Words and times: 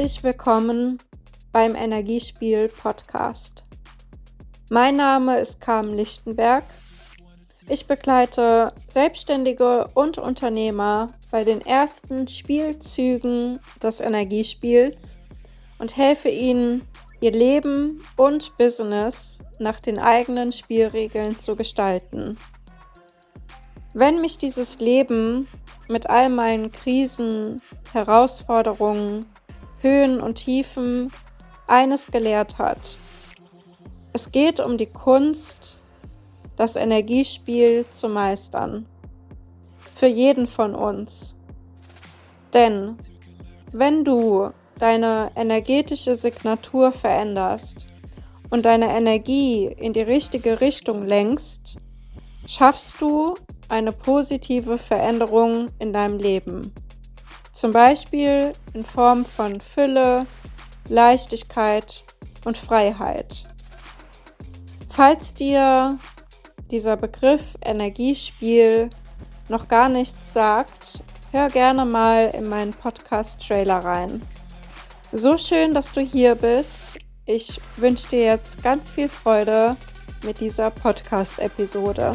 Herzlich 0.00 0.24
willkommen 0.24 0.96
beim 1.52 1.74
Energiespiel 1.74 2.68
Podcast. 2.68 3.66
Mein 4.70 4.96
Name 4.96 5.38
ist 5.38 5.60
Carmen 5.60 5.94
Lichtenberg. 5.94 6.64
Ich 7.68 7.86
begleite 7.86 8.72
Selbstständige 8.88 9.88
und 9.92 10.16
Unternehmer 10.16 11.08
bei 11.30 11.44
den 11.44 11.60
ersten 11.60 12.26
Spielzügen 12.28 13.58
des 13.82 14.00
Energiespiels 14.00 15.18
und 15.78 15.98
helfe 15.98 16.30
ihnen, 16.30 16.80
ihr 17.20 17.32
Leben 17.32 18.02
und 18.16 18.56
Business 18.56 19.40
nach 19.58 19.80
den 19.80 19.98
eigenen 19.98 20.50
Spielregeln 20.50 21.38
zu 21.38 21.56
gestalten. 21.56 22.38
Wenn 23.92 24.22
mich 24.22 24.38
dieses 24.38 24.80
Leben 24.80 25.46
mit 25.88 26.08
all 26.08 26.30
meinen 26.30 26.72
Krisen, 26.72 27.60
Herausforderungen, 27.92 29.26
Höhen 29.80 30.20
und 30.20 30.36
Tiefen 30.36 31.10
eines 31.66 32.06
gelehrt 32.06 32.58
hat. 32.58 32.98
Es 34.12 34.30
geht 34.32 34.60
um 34.60 34.76
die 34.76 34.86
Kunst, 34.86 35.78
das 36.56 36.76
Energiespiel 36.76 37.86
zu 37.88 38.08
meistern. 38.08 38.86
Für 39.94 40.08
jeden 40.08 40.46
von 40.46 40.74
uns. 40.74 41.36
Denn 42.52 42.96
wenn 43.72 44.04
du 44.04 44.50
deine 44.78 45.30
energetische 45.36 46.14
Signatur 46.14 46.90
veränderst 46.90 47.86
und 48.50 48.64
deine 48.64 48.88
Energie 48.88 49.66
in 49.66 49.92
die 49.92 50.02
richtige 50.02 50.60
Richtung 50.60 51.06
lenkst, 51.06 51.76
schaffst 52.46 53.00
du 53.00 53.34
eine 53.68 53.92
positive 53.92 54.78
Veränderung 54.78 55.68
in 55.78 55.92
deinem 55.92 56.18
Leben. 56.18 56.72
Zum 57.52 57.72
Beispiel 57.72 58.52
in 58.74 58.84
Form 58.84 59.24
von 59.24 59.60
Fülle, 59.60 60.26
Leichtigkeit 60.88 62.02
und 62.44 62.56
Freiheit. 62.56 63.44
Falls 64.88 65.34
dir 65.34 65.98
dieser 66.70 66.96
Begriff 66.96 67.56
Energiespiel 67.64 68.90
noch 69.48 69.68
gar 69.68 69.88
nichts 69.88 70.32
sagt, 70.32 71.02
hör 71.32 71.48
gerne 71.48 71.84
mal 71.84 72.30
in 72.34 72.48
meinen 72.48 72.72
Podcast-Trailer 72.72 73.78
rein. 73.78 74.22
So 75.12 75.36
schön, 75.36 75.74
dass 75.74 75.92
du 75.92 76.00
hier 76.00 76.36
bist. 76.36 76.98
Ich 77.26 77.60
wünsche 77.76 78.08
dir 78.08 78.24
jetzt 78.24 78.62
ganz 78.62 78.90
viel 78.90 79.08
Freude 79.08 79.76
mit 80.24 80.40
dieser 80.40 80.70
Podcast-Episode. 80.70 82.12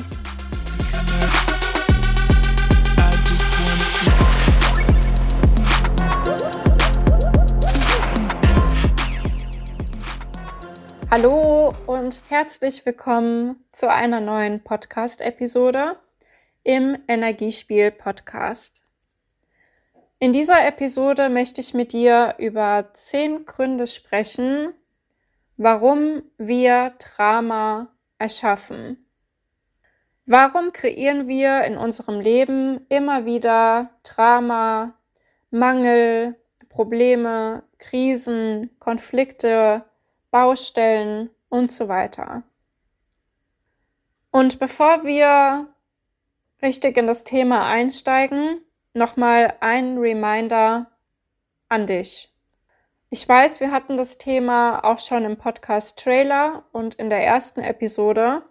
Hallo 11.12 11.74
und 11.86 12.22
herzlich 12.30 12.86
willkommen 12.86 13.64
zu 13.72 13.90
einer 13.90 14.20
neuen 14.20 14.64
Podcast-Episode 14.64 15.98
im 16.64 16.98
Energiespiel 17.08 17.92
Podcast. 17.92 18.86
In 20.18 20.34
dieser 20.34 20.66
Episode 20.66 21.30
möchte 21.30 21.62
ich 21.62 21.74
mit 21.74 21.94
dir 21.94 22.36
über 22.40 22.90
zehn 22.94 23.46
Gründe 23.46 23.86
sprechen, 23.86 24.74
warum 25.58 26.24
wir 26.38 26.96
Drama 26.98 27.90
erschaffen. 28.18 29.06
Warum 30.26 30.74
kreieren 30.74 31.28
wir 31.28 31.66
in 31.66 31.78
unserem 31.78 32.20
Leben 32.20 32.86
immer 32.90 33.26
wieder 33.26 33.92
Drama, 34.04 34.96
Mangel, 35.52 36.36
Probleme, 36.68 37.64
Krisen, 37.78 38.72
Konflikte, 38.80 39.86
Baustellen 40.36 41.30
und 41.48 41.72
so 41.72 41.88
weiter. 41.88 42.44
Und 44.32 44.60
bevor 44.60 45.06
wir 45.06 45.74
richtig 46.62 46.98
in 46.98 47.08
das 47.08 47.24
Thema 47.24 47.70
einsteigen, 47.70 48.60
nochmal 48.94 49.54
ein 49.62 49.98
Reminder 49.98 50.92
an 51.70 51.88
dich. 51.88 52.36
Ich 53.10 53.30
weiß, 53.30 53.62
wir 53.62 53.72
hatten 53.72 53.96
das 53.96 54.18
Thema 54.18 54.84
auch 54.84 55.00
schon 55.00 55.24
im 55.24 55.38
Podcast 55.38 56.00
Trailer 56.00 56.66
und 56.74 56.96
in 56.96 57.10
der 57.10 57.26
ersten 57.26 57.62
Episode, 57.62 58.44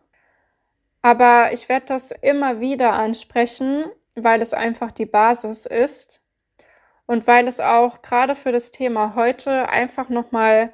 aber 1.03 1.53
ich 1.53 1.69
werde 1.69 1.85
das 1.85 2.13
immer 2.13 2.61
wieder 2.61 2.95
ansprechen, 2.95 3.85
weil 4.15 4.41
es 4.41 4.55
einfach 4.55 4.91
die 4.91 5.05
Basis 5.05 5.67
ist 5.67 6.23
und 7.05 7.27
weil 7.27 7.47
es 7.47 7.61
auch 7.61 8.01
gerade 8.01 8.35
für 8.35 8.53
das 8.53 8.71
Thema 8.71 9.17
heute 9.17 9.69
einfach 9.69 10.09
nochmal 10.09 10.73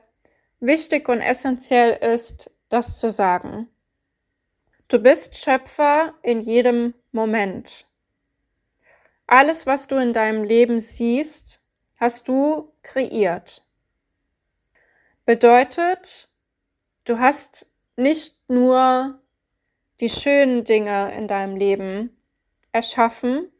wichtig 0.60 1.08
und 1.08 1.20
essentiell 1.20 1.92
ist, 1.92 2.50
das 2.68 2.98
zu 2.98 3.10
sagen. 3.10 3.68
Du 4.88 4.98
bist 4.98 5.36
Schöpfer 5.36 6.14
in 6.22 6.40
jedem 6.40 6.94
Moment. 7.12 7.86
Alles, 9.26 9.66
was 9.66 9.86
du 9.86 9.96
in 9.96 10.12
deinem 10.12 10.44
Leben 10.44 10.78
siehst, 10.78 11.60
hast 11.98 12.28
du 12.28 12.72
kreiert. 12.82 13.64
Bedeutet, 15.24 16.28
du 17.04 17.18
hast 17.18 17.66
nicht 17.96 18.36
nur 18.48 19.20
die 20.00 20.08
schönen 20.08 20.64
Dinge 20.64 21.14
in 21.14 21.28
deinem 21.28 21.56
Leben 21.56 22.16
erschaffen, 22.72 23.52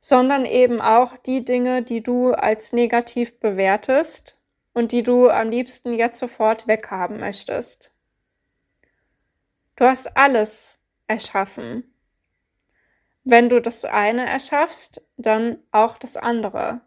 sondern 0.00 0.44
eben 0.44 0.80
auch 0.80 1.16
die 1.18 1.44
Dinge, 1.44 1.82
die 1.82 2.02
du 2.02 2.32
als 2.32 2.72
negativ 2.72 3.38
bewertest 3.40 4.36
und 4.76 4.92
die 4.92 5.02
du 5.02 5.30
am 5.30 5.48
liebsten 5.48 5.94
jetzt 5.94 6.18
sofort 6.18 6.66
weghaben 6.66 7.18
möchtest. 7.18 7.94
Du 9.74 9.86
hast 9.86 10.14
alles 10.18 10.78
erschaffen. 11.06 11.94
Wenn 13.24 13.48
du 13.48 13.62
das 13.62 13.86
eine 13.86 14.26
erschaffst, 14.26 15.00
dann 15.16 15.56
auch 15.72 15.96
das 15.96 16.18
andere. 16.18 16.82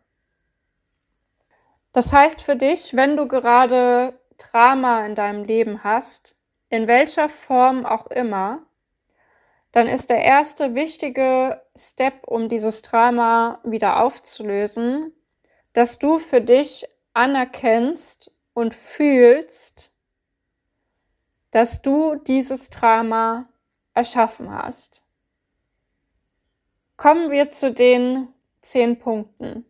Das 1.91 2.13
heißt 2.13 2.43
für 2.43 2.55
dich, 2.55 2.95
wenn 2.95 3.17
du 3.17 3.27
gerade 3.27 4.19
Drama 4.37 5.03
in 5.07 5.15
deinem 5.15 5.43
Leben 5.43 5.83
hast, 5.83 6.35
in 6.69 6.87
welcher 6.87 7.27
Form 7.27 7.87
auch 7.87 8.05
immer, 8.05 8.67
dann 9.71 9.87
ist 9.87 10.11
der 10.11 10.21
erste 10.21 10.75
wichtige 10.75 11.59
Step, 11.75 12.27
um 12.27 12.49
dieses 12.49 12.83
Drama 12.83 13.59
wieder 13.63 14.03
aufzulösen, 14.03 15.11
dass 15.73 15.97
du 15.97 16.19
für 16.19 16.41
dich 16.41 16.87
anerkennst 17.19 18.31
und 18.53 18.73
fühlst, 18.73 19.91
dass 21.51 21.81
du 21.81 22.15
dieses 22.15 22.69
Drama 22.69 23.49
erschaffen 23.93 24.49
hast. 24.49 25.03
Kommen 26.95 27.29
wir 27.29 27.51
zu 27.51 27.73
den 27.73 28.29
zehn 28.61 28.99
Punkten. 28.99 29.65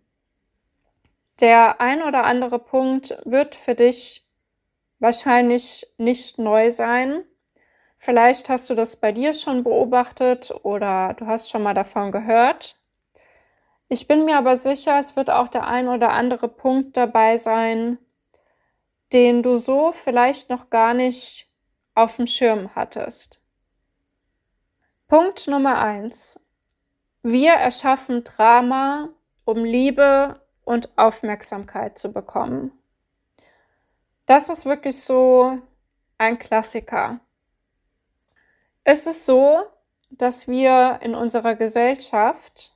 Der 1.40 1.82
ein 1.82 2.04
oder 2.04 2.26
andere 2.26 2.60
Punkt 2.60 3.18
wird 3.26 3.56
für 3.56 3.74
dich 3.74 4.28
wahrscheinlich 5.00 5.92
nicht 5.98 6.38
neu 6.38 6.70
sein. 6.70 7.24
Vielleicht 7.98 8.50
hast 8.50 8.70
du 8.70 8.76
das 8.76 8.98
bei 8.98 9.12
dir 9.12 9.34
schon 9.34 9.64
beobachtet 9.64 10.52
oder 10.62 11.16
du 11.18 11.26
hast 11.26 11.50
schon 11.50 11.64
mal 11.64 11.74
davon 11.74 12.12
gehört. 12.12 12.78
Ich 13.91 14.07
bin 14.07 14.23
mir 14.23 14.38
aber 14.38 14.55
sicher, 14.55 15.00
es 15.00 15.16
wird 15.16 15.31
auch 15.31 15.47
der 15.47 15.68
ein 15.68 15.88
oder 15.88 16.12
andere 16.12 16.47
Punkt 16.47 16.95
dabei 16.95 17.38
sein, 17.38 17.97
den 19.12 19.41
du 19.41 19.56
so 19.56 19.91
vielleicht 19.91 20.51
noch 20.51 20.69
gar 20.69 20.94
nicht 20.94 21.47
auf 21.95 22.18
dem 22.18 22.27
Schirm 22.27 22.75
hattest. 22.75 23.44
Punkt 25.07 25.47
Nummer 25.47 25.81
eins. 25.81 26.39
Wir 27.24 27.53
erschaffen 27.53 28.24
Drama, 28.24 29.09
um 29.44 29.65
Liebe 29.65 30.35
und 30.63 30.95
Aufmerksamkeit 30.95 31.97
zu 31.97 32.13
bekommen. 32.13 32.71
Das 34.27 34.50
ist 34.50 34.68
wirklich 34.68 35.03
so 35.03 35.59
ein 36.19 36.38
Klassiker. 36.38 37.19
Es 38.83 39.07
ist 39.07 39.25
so, 39.25 39.63
dass 40.12 40.47
wir 40.47 41.00
in 41.01 41.15
unserer 41.15 41.56
Gesellschaft 41.56 42.75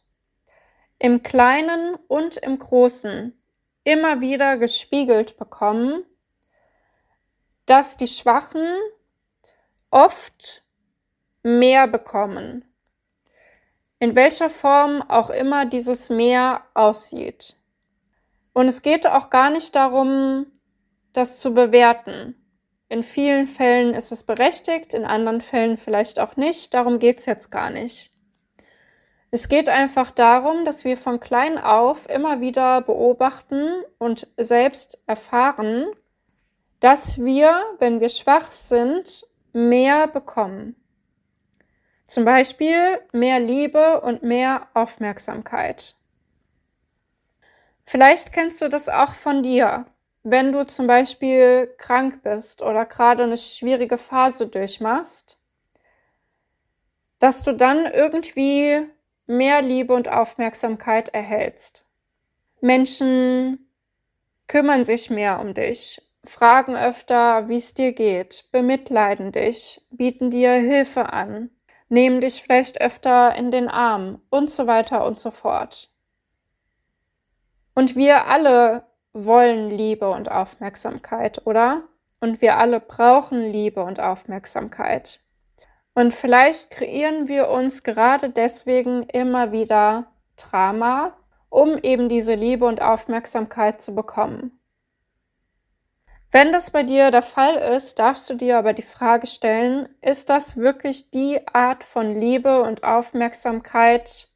im 0.99 1.23
Kleinen 1.23 1.95
und 2.07 2.37
im 2.37 2.57
Großen 2.57 3.37
immer 3.83 4.21
wieder 4.21 4.57
gespiegelt 4.57 5.37
bekommen, 5.37 6.05
dass 7.65 7.97
die 7.97 8.07
Schwachen 8.07 8.65
oft 9.91 10.63
mehr 11.43 11.87
bekommen. 11.87 12.65
In 13.99 14.15
welcher 14.15 14.49
Form 14.49 15.01
auch 15.01 15.29
immer 15.29 15.65
dieses 15.65 16.09
Mehr 16.09 16.63
aussieht. 16.73 17.57
Und 18.53 18.67
es 18.67 18.81
geht 18.81 19.07
auch 19.07 19.29
gar 19.29 19.49
nicht 19.49 19.75
darum, 19.75 20.47
das 21.13 21.39
zu 21.39 21.53
bewerten. 21.53 22.35
In 22.89 23.01
vielen 23.01 23.47
Fällen 23.47 23.93
ist 23.93 24.11
es 24.11 24.23
berechtigt, 24.23 24.93
in 24.93 25.05
anderen 25.05 25.41
Fällen 25.41 25.77
vielleicht 25.77 26.19
auch 26.19 26.35
nicht. 26.35 26.73
Darum 26.73 26.99
geht 26.99 27.19
es 27.19 27.25
jetzt 27.25 27.49
gar 27.49 27.69
nicht. 27.69 28.12
Es 29.35 29.47
geht 29.47 29.67
einfach 29.67 30.11
darum, 30.11 30.63
dass 30.63 30.85
wir 30.85 30.95
von 30.95 31.19
klein 31.19 31.57
auf 31.57 32.07
immer 32.07 32.39
wieder 32.39 32.81
beobachten 32.81 33.67
und 33.97 34.27
selbst 34.37 35.01
erfahren, 35.07 35.87
dass 36.79 37.17
wir, 37.17 37.63
wenn 37.79 37.99
wir 37.99 38.09
schwach 38.09 38.51
sind, 38.51 39.25
mehr 39.51 40.05
bekommen. 40.05 40.75
Zum 42.05 42.25
Beispiel 42.25 43.01
mehr 43.11 43.39
Liebe 43.39 44.01
und 44.01 44.21
mehr 44.21 44.67
Aufmerksamkeit. 44.75 45.95
Vielleicht 47.85 48.33
kennst 48.33 48.61
du 48.61 48.69
das 48.69 48.87
auch 48.87 49.15
von 49.15 49.41
dir, 49.41 49.87
wenn 50.21 50.51
du 50.51 50.63
zum 50.67 50.85
Beispiel 50.85 51.73
krank 51.79 52.21
bist 52.21 52.61
oder 52.61 52.85
gerade 52.85 53.23
eine 53.23 53.37
schwierige 53.37 53.97
Phase 53.97 54.45
durchmachst, 54.45 55.39
dass 57.17 57.41
du 57.41 57.53
dann 57.53 57.87
irgendwie 57.87 58.85
mehr 59.37 59.61
Liebe 59.61 59.93
und 59.93 60.09
Aufmerksamkeit 60.09 61.09
erhältst. 61.09 61.85
Menschen 62.61 63.69
kümmern 64.47 64.83
sich 64.83 65.09
mehr 65.09 65.39
um 65.39 65.53
dich, 65.53 66.01
fragen 66.23 66.75
öfter, 66.75 67.49
wie 67.49 67.57
es 67.57 67.73
dir 67.73 67.93
geht, 67.93 68.45
bemitleiden 68.51 69.31
dich, 69.31 69.81
bieten 69.91 70.29
dir 70.29 70.53
Hilfe 70.53 71.11
an, 71.11 71.49
nehmen 71.89 72.21
dich 72.21 72.41
vielleicht 72.41 72.81
öfter 72.81 73.35
in 73.35 73.51
den 73.51 73.67
Arm 73.67 74.21
und 74.29 74.49
so 74.49 74.67
weiter 74.67 75.05
und 75.05 75.19
so 75.19 75.31
fort. 75.31 75.89
Und 77.75 77.95
wir 77.95 78.27
alle 78.27 78.85
wollen 79.13 79.69
Liebe 79.69 80.09
und 80.09 80.31
Aufmerksamkeit, 80.31 81.45
oder? 81.45 81.83
Und 82.19 82.41
wir 82.41 82.57
alle 82.57 82.79
brauchen 82.79 83.51
Liebe 83.51 83.83
und 83.83 83.99
Aufmerksamkeit. 83.99 85.22
Und 85.95 86.13
vielleicht 86.13 86.71
kreieren 86.71 87.27
wir 87.27 87.49
uns 87.49 87.83
gerade 87.83 88.29
deswegen 88.29 89.03
immer 89.03 89.51
wieder 89.51 90.07
Drama, 90.35 91.15
um 91.49 91.77
eben 91.77 92.09
diese 92.09 92.33
Liebe 92.33 92.65
und 92.65 92.81
Aufmerksamkeit 92.81 93.81
zu 93.81 93.93
bekommen. 93.93 94.59
Wenn 96.31 96.51
das 96.51 96.71
bei 96.71 96.81
dir 96.81 97.11
der 97.11 97.21
Fall 97.21 97.57
ist, 97.75 97.99
darfst 97.99 98.27
du 98.27 98.33
dir 98.33 98.57
aber 98.57 98.73
die 98.73 98.81
Frage 98.81 99.27
stellen, 99.27 99.87
ist 100.01 100.31
das 100.31 100.57
wirklich 100.57 101.11
die 101.11 101.47
Art 101.47 101.83
von 101.83 102.15
Liebe 102.15 102.63
und 102.63 102.83
Aufmerksamkeit, 102.83 104.29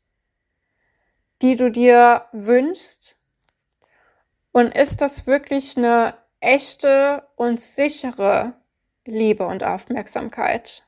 die 1.42 1.56
du 1.56 1.72
dir 1.72 2.26
wünschst? 2.34 3.18
Und 4.52 4.76
ist 4.76 5.02
das 5.02 5.26
wirklich 5.26 5.76
eine 5.76 6.14
echte 6.40 7.28
und 7.36 7.60
sichere 7.60 8.54
Liebe 9.06 9.48
und 9.48 9.64
Aufmerksamkeit? 9.64 10.87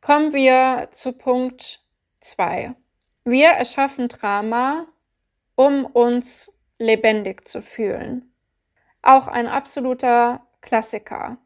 Kommen 0.00 0.32
wir 0.32 0.88
zu 0.92 1.12
Punkt 1.12 1.82
2. 2.20 2.74
Wir 3.24 3.48
erschaffen 3.48 4.08
Drama, 4.08 4.86
um 5.56 5.84
uns 5.84 6.56
lebendig 6.78 7.48
zu 7.48 7.60
fühlen. 7.60 8.32
Auch 9.02 9.26
ein 9.26 9.48
absoluter 9.48 10.46
Klassiker. 10.60 11.38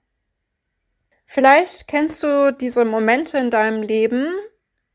Vielleicht 1.25 1.89
kennst 1.89 2.23
du 2.23 2.53
diese 2.53 2.85
Momente 2.85 3.39
in 3.39 3.51
deinem 3.51 3.83
Leben, 3.83 4.33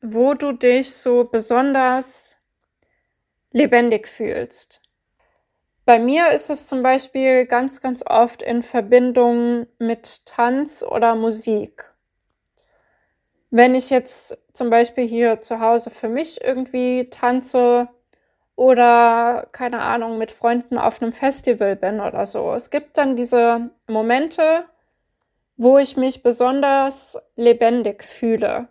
wo 0.01 0.36
du 0.36 0.51
dich 0.51 0.94
so 0.94 1.24
besonders 1.24 2.38
lebendig 3.51 4.07
fühlst. 4.07 4.83
Bei 5.83 5.98
mir 5.98 6.30
ist 6.30 6.51
es 6.51 6.68
zum 6.68 6.83
Beispiel 6.83 7.48
ganz, 7.48 7.81
ganz 7.81 8.03
oft 8.06 8.44
in 8.44 8.62
Verbindung 8.62 9.65
mit 9.80 10.25
Tanz 10.27 10.83
oder 10.83 11.15
Musik. 11.15 11.87
Wenn 13.57 13.74
ich 13.74 13.89
jetzt 13.89 14.38
zum 14.54 14.69
Beispiel 14.69 15.07
hier 15.07 15.42
zu 15.42 15.59
Hause 15.59 15.89
für 15.89 16.09
mich 16.09 16.44
irgendwie 16.44 17.09
tanze 17.09 17.89
oder 18.56 19.48
keine 19.51 19.81
Ahnung 19.81 20.19
mit 20.19 20.30
Freunden 20.30 20.77
auf 20.77 21.01
einem 21.01 21.12
Festival 21.12 21.75
bin 21.75 22.00
oder 22.00 22.27
so. 22.27 22.54
Es 22.54 22.69
gibt 22.69 23.00
dann 23.00 23.15
diese 23.15 23.71
Momente, 23.88 24.65
wo 25.56 25.80
ich 25.80 25.98
mich 25.98 26.21
besonders 26.21 27.18
lebendig 27.36 28.04
fühle. 28.04 28.68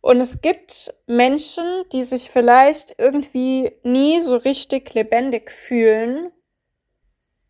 Und 0.00 0.20
es 0.20 0.40
gibt 0.40 0.92
Menschen, 1.06 1.84
die 1.92 2.02
sich 2.02 2.30
vielleicht 2.32 2.96
irgendwie 2.98 3.76
nie 3.84 4.18
so 4.18 4.34
richtig 4.34 4.92
lebendig 4.92 5.52
fühlen 5.52 6.32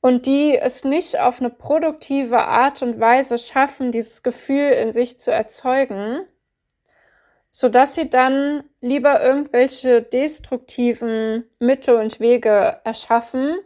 und 0.06 0.26
die 0.26 0.56
es 0.56 0.84
nicht 0.84 1.18
auf 1.18 1.40
eine 1.40 1.50
produktive 1.50 2.38
Art 2.38 2.80
und 2.80 3.00
Weise 3.00 3.38
schaffen, 3.38 3.90
dieses 3.90 4.22
Gefühl 4.22 4.70
in 4.70 4.92
sich 4.92 5.18
zu 5.18 5.32
erzeugen, 5.32 6.20
sodass 7.50 7.96
sie 7.96 8.08
dann 8.08 8.62
lieber 8.80 9.20
irgendwelche 9.20 10.02
destruktiven 10.02 11.50
Mittel 11.58 11.96
und 11.96 12.20
Wege 12.20 12.80
erschaffen, 12.84 13.56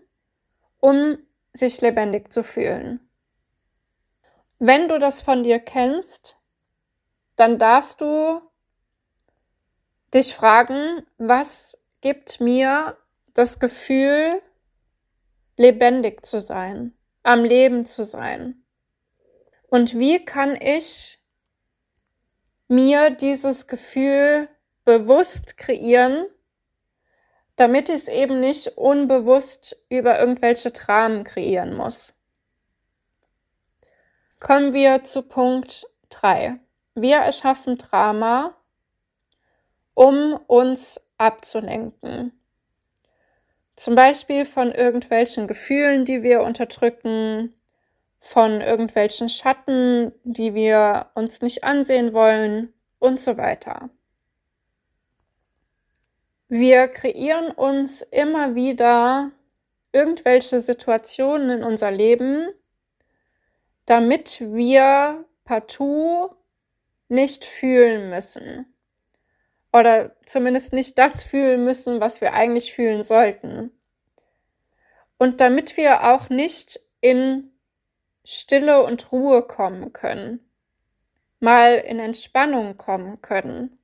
um 0.79 1.19
sich 1.53 1.83
lebendig 1.83 2.33
zu 2.33 2.43
fühlen. 2.43 3.07
Wenn 4.59 4.89
du 4.89 4.99
das 4.99 5.21
von 5.21 5.43
dir 5.43 5.59
kennst, 5.59 6.39
dann 7.37 7.59
darfst 7.59 8.01
du 8.01 8.41
dich 10.15 10.35
fragen, 10.35 11.05
was 11.19 11.77
gibt 12.01 12.41
mir 12.41 12.97
das 13.35 13.61
Gefühl, 13.61 14.41
lebendig 15.61 16.25
zu 16.25 16.41
sein, 16.41 16.95
am 17.23 17.45
Leben 17.45 17.85
zu 17.85 18.05
sein? 18.05 18.65
Und 19.69 19.99
wie 19.99 20.25
kann 20.25 20.57
ich 20.61 21.19
mir 22.69 23.11
dieses 23.11 23.67
Gefühl 23.67 24.49
bewusst 24.85 25.57
kreieren, 25.57 26.27
damit 27.57 27.89
ich 27.89 27.97
es 27.97 28.09
eben 28.09 28.41
nicht 28.41 28.79
unbewusst 28.79 29.77
über 29.89 30.19
irgendwelche 30.19 30.71
Dramen 30.71 31.25
kreieren 31.25 31.77
muss. 31.77 32.15
Kommen 34.39 34.73
wir 34.73 35.05
zu 35.05 35.23
Punkt 35.23 35.87
3. 36.09 36.59
Wir 36.95 37.17
erschaffen 37.19 37.77
Drama, 37.77 38.57
um 39.93 40.39
uns 40.47 41.01
abzulenken. 41.19 42.40
Zum 43.81 43.95
Beispiel 43.95 44.45
von 44.45 44.73
irgendwelchen 44.73 45.47
Gefühlen, 45.47 46.05
die 46.05 46.23
wir 46.23 46.43
unterdrücken, 46.43 47.55
von 48.19 48.61
irgendwelchen 48.61 49.31
Schatten, 49.31 50.13
die 50.23 50.53
wir 50.53 51.07
uns 51.15 51.41
nicht 51.41 51.65
ansehen 51.65 52.13
wollen 52.13 52.75
und 52.99 53.19
so 53.19 53.39
weiter. 53.39 53.89
Wir 56.49 56.89
kreieren 56.89 57.53
uns 57.53 58.03
immer 58.03 58.55
wieder 58.55 59.31
irgendwelche 59.93 60.61
Situationen 60.61 61.49
in 61.49 61.65
unser 61.65 61.91
Leben, 61.91 62.51
damit 63.87 64.43
wir 64.43 65.25
partout 65.45 66.37
nicht 67.09 67.47
fühlen 67.47 68.11
müssen. 68.11 68.70
Oder 69.73 70.17
zumindest 70.25 70.73
nicht 70.73 70.99
das 70.99 71.23
fühlen 71.23 71.65
müssen, 71.65 72.01
was 72.01 72.21
wir 72.21 72.33
eigentlich 72.35 72.73
fühlen 72.73 73.03
sollten. 73.03 73.71
Und 75.19 75.41
damit 75.41 75.77
wir 75.77 76.11
auch 76.13 76.29
nicht 76.29 76.81
in 77.01 77.53
Stille 78.25 78.83
und 78.83 79.13
Ruhe 79.13 79.43
kommen 79.43 79.93
können, 79.93 80.41
mal 81.41 81.75
in 81.75 81.99
Entspannung 81.99 82.77
kommen 82.77 83.21
können. 83.23 83.79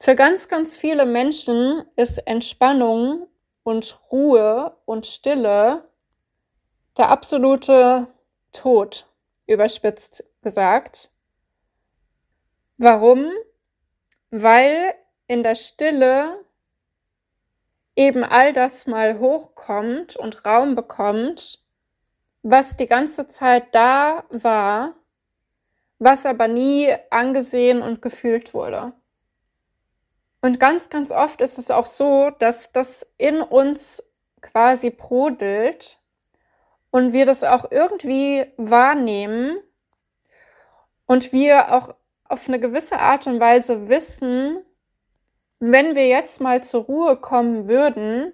Für 0.00 0.14
ganz, 0.14 0.48
ganz 0.48 0.76
viele 0.76 1.06
Menschen 1.06 1.84
ist 1.96 2.18
Entspannung 2.18 3.26
und 3.62 3.98
Ruhe 4.10 4.76
und 4.84 5.06
Stille 5.06 5.88
der 6.96 7.08
absolute 7.08 8.08
Tod, 8.52 9.06
überspitzt 9.46 10.24
gesagt. 10.42 11.10
Warum? 12.76 13.30
Weil 14.36 14.96
in 15.28 15.44
der 15.44 15.54
Stille 15.54 16.44
eben 17.94 18.24
all 18.24 18.52
das 18.52 18.88
mal 18.88 19.20
hochkommt 19.20 20.16
und 20.16 20.44
Raum 20.44 20.74
bekommt, 20.74 21.62
was 22.42 22.76
die 22.76 22.88
ganze 22.88 23.28
Zeit 23.28 23.72
da 23.76 24.24
war, 24.30 24.96
was 26.00 26.26
aber 26.26 26.48
nie 26.48 26.92
angesehen 27.10 27.80
und 27.80 28.02
gefühlt 28.02 28.54
wurde. 28.54 28.92
Und 30.42 30.58
ganz, 30.58 30.90
ganz 30.90 31.12
oft 31.12 31.40
ist 31.40 31.58
es 31.58 31.70
auch 31.70 31.86
so, 31.86 32.30
dass 32.30 32.72
das 32.72 33.14
in 33.18 33.40
uns 33.40 34.02
quasi 34.40 34.90
brodelt 34.90 36.00
und 36.90 37.12
wir 37.12 37.24
das 37.24 37.44
auch 37.44 37.70
irgendwie 37.70 38.46
wahrnehmen 38.56 39.60
und 41.06 41.32
wir 41.32 41.72
auch 41.72 41.94
auf 42.24 42.48
eine 42.48 42.58
gewisse 42.58 42.98
Art 42.98 43.26
und 43.26 43.40
Weise 43.40 43.88
wissen, 43.88 44.64
wenn 45.60 45.94
wir 45.94 46.08
jetzt 46.08 46.40
mal 46.40 46.62
zur 46.62 46.84
Ruhe 46.84 47.16
kommen 47.16 47.68
würden, 47.68 48.32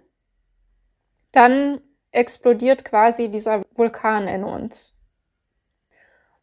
dann 1.32 1.80
explodiert 2.12 2.84
quasi 2.84 3.28
dieser 3.28 3.62
Vulkan 3.74 4.26
in 4.26 4.44
uns. 4.44 5.00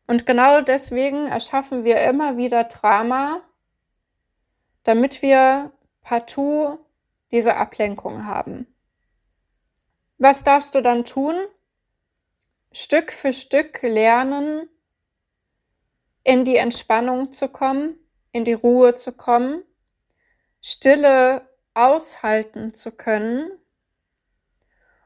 Und 0.07 0.25
genau 0.25 0.61
deswegen 0.61 1.27
erschaffen 1.27 1.83
wir 1.83 2.01
immer 2.01 2.37
wieder 2.37 2.63
Drama, 2.63 3.41
damit 4.83 5.21
wir 5.21 5.73
partout 6.01 6.79
diese 7.31 7.57
Ablenkung 7.57 8.25
haben. 8.25 8.73
Was 10.17 10.45
darfst 10.45 10.73
du 10.73 10.81
dann 10.81 11.03
tun? 11.03 11.35
Stück 12.71 13.11
für 13.11 13.33
Stück 13.33 13.81
lernen, 13.81 14.69
in 16.27 16.43
die 16.43 16.57
Entspannung 16.57 17.31
zu 17.31 17.48
kommen, 17.48 17.96
in 18.34 18.43
die 18.43 18.51
Ruhe 18.51 18.93
zu 18.96 19.13
kommen, 19.13 19.63
Stille 20.62 21.48
aushalten 21.74 22.74
zu 22.74 22.91
können 22.91 23.50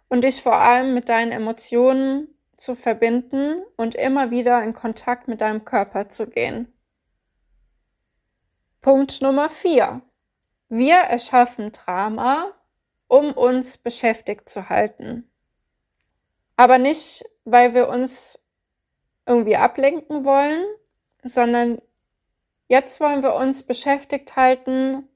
und 0.07 0.23
dich 0.23 0.41
vor 0.41 0.55
allem 0.55 0.95
mit 0.95 1.09
deinen 1.09 1.31
Emotionen 1.31 2.27
zu 2.57 2.73
verbinden 2.73 3.61
und 3.77 3.93
immer 3.93 4.31
wieder 4.31 4.63
in 4.63 4.73
Kontakt 4.73 5.27
mit 5.27 5.41
deinem 5.41 5.63
Körper 5.63 6.09
zu 6.09 6.27
gehen. 6.27 6.73
Punkt 8.81 9.21
Nummer 9.21 9.47
vier. 9.49 10.01
Wir 10.69 10.95
erschaffen 10.95 11.71
Drama, 11.71 12.51
um 13.07 13.31
uns 13.33 13.77
beschäftigt 13.77 14.49
zu 14.49 14.69
halten. 14.69 15.29
Aber 16.55 16.79
nicht, 16.79 17.23
weil 17.45 17.75
wir 17.75 17.89
uns 17.89 18.43
irgendwie 19.27 19.57
ablenken 19.57 20.25
wollen, 20.25 20.65
sondern 21.23 21.81
jetzt 22.67 22.99
wollen 22.99 23.23
wir 23.23 23.35
uns 23.35 23.63
beschäftigt 23.63 24.35
halten, 24.35 25.07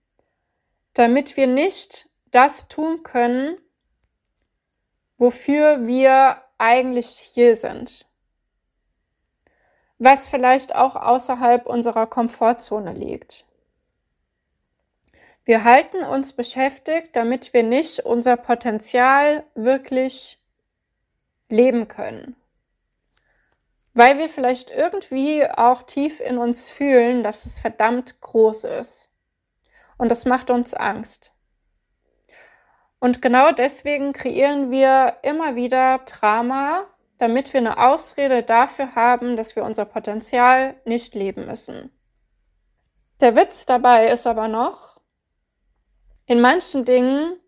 damit 0.94 1.38
wir 1.38 1.48
nicht 1.48 2.10
das 2.32 2.68
tun 2.68 3.04
können, 3.04 3.58
wofür 5.18 5.88
wir 5.88 6.42
eigentlich 6.58 7.08
hier 7.18 7.56
sind. 7.56 8.06
Was 9.98 10.28
vielleicht 10.28 10.76
auch 10.76 10.96
außerhalb 10.96 11.66
unserer 11.66 12.08
Komfortzone 12.08 12.92
liegt. 12.94 13.46
Wir 15.46 15.64
halten 15.64 16.04
uns 16.04 16.34
beschäftigt, 16.34 17.16
damit 17.16 17.54
wir 17.54 17.64
nicht 17.64 18.00
unser 18.00 18.36
Potenzial 18.36 19.46
wirklich 19.54 20.40
leben 21.50 21.88
können. 21.88 22.36
Weil 23.96 24.18
wir 24.20 24.30
vielleicht 24.30 24.72
irgendwie 24.72 25.50
auch 25.50 25.82
tief 25.82 26.20
in 26.20 26.38
uns 26.38 26.70
fühlen, 26.70 27.24
dass 27.24 27.46
es 27.46 27.60
verdammt 27.60 28.22
groß 28.22 28.66
ist. 28.66 29.12
Und 29.98 30.10
das 30.10 30.26
macht 30.26 30.52
uns 30.52 30.74
Angst. 30.74 31.34
Und 33.00 33.22
genau 33.22 33.52
deswegen 33.52 34.14
kreieren 34.14 34.70
wir 34.70 35.18
immer 35.24 35.56
wieder 35.56 36.00
Drama, 36.00 36.86
damit 37.18 37.54
wir 37.54 37.62
eine 37.62 37.78
Ausrede 37.78 38.44
dafür 38.44 38.96
haben, 38.96 39.38
dass 39.38 39.56
wir 39.56 39.64
unser 39.64 39.86
Potenzial 39.86 40.76
nicht 40.84 41.16
leben 41.16 41.46
müssen. 41.46 41.92
Der 43.22 43.38
Witz 43.38 43.66
dabei 43.66 44.08
ist 44.08 44.28
aber 44.28 44.50
noch, 44.50 45.00
in 46.26 46.42
manchen 46.42 46.84
Dingen 46.84 47.40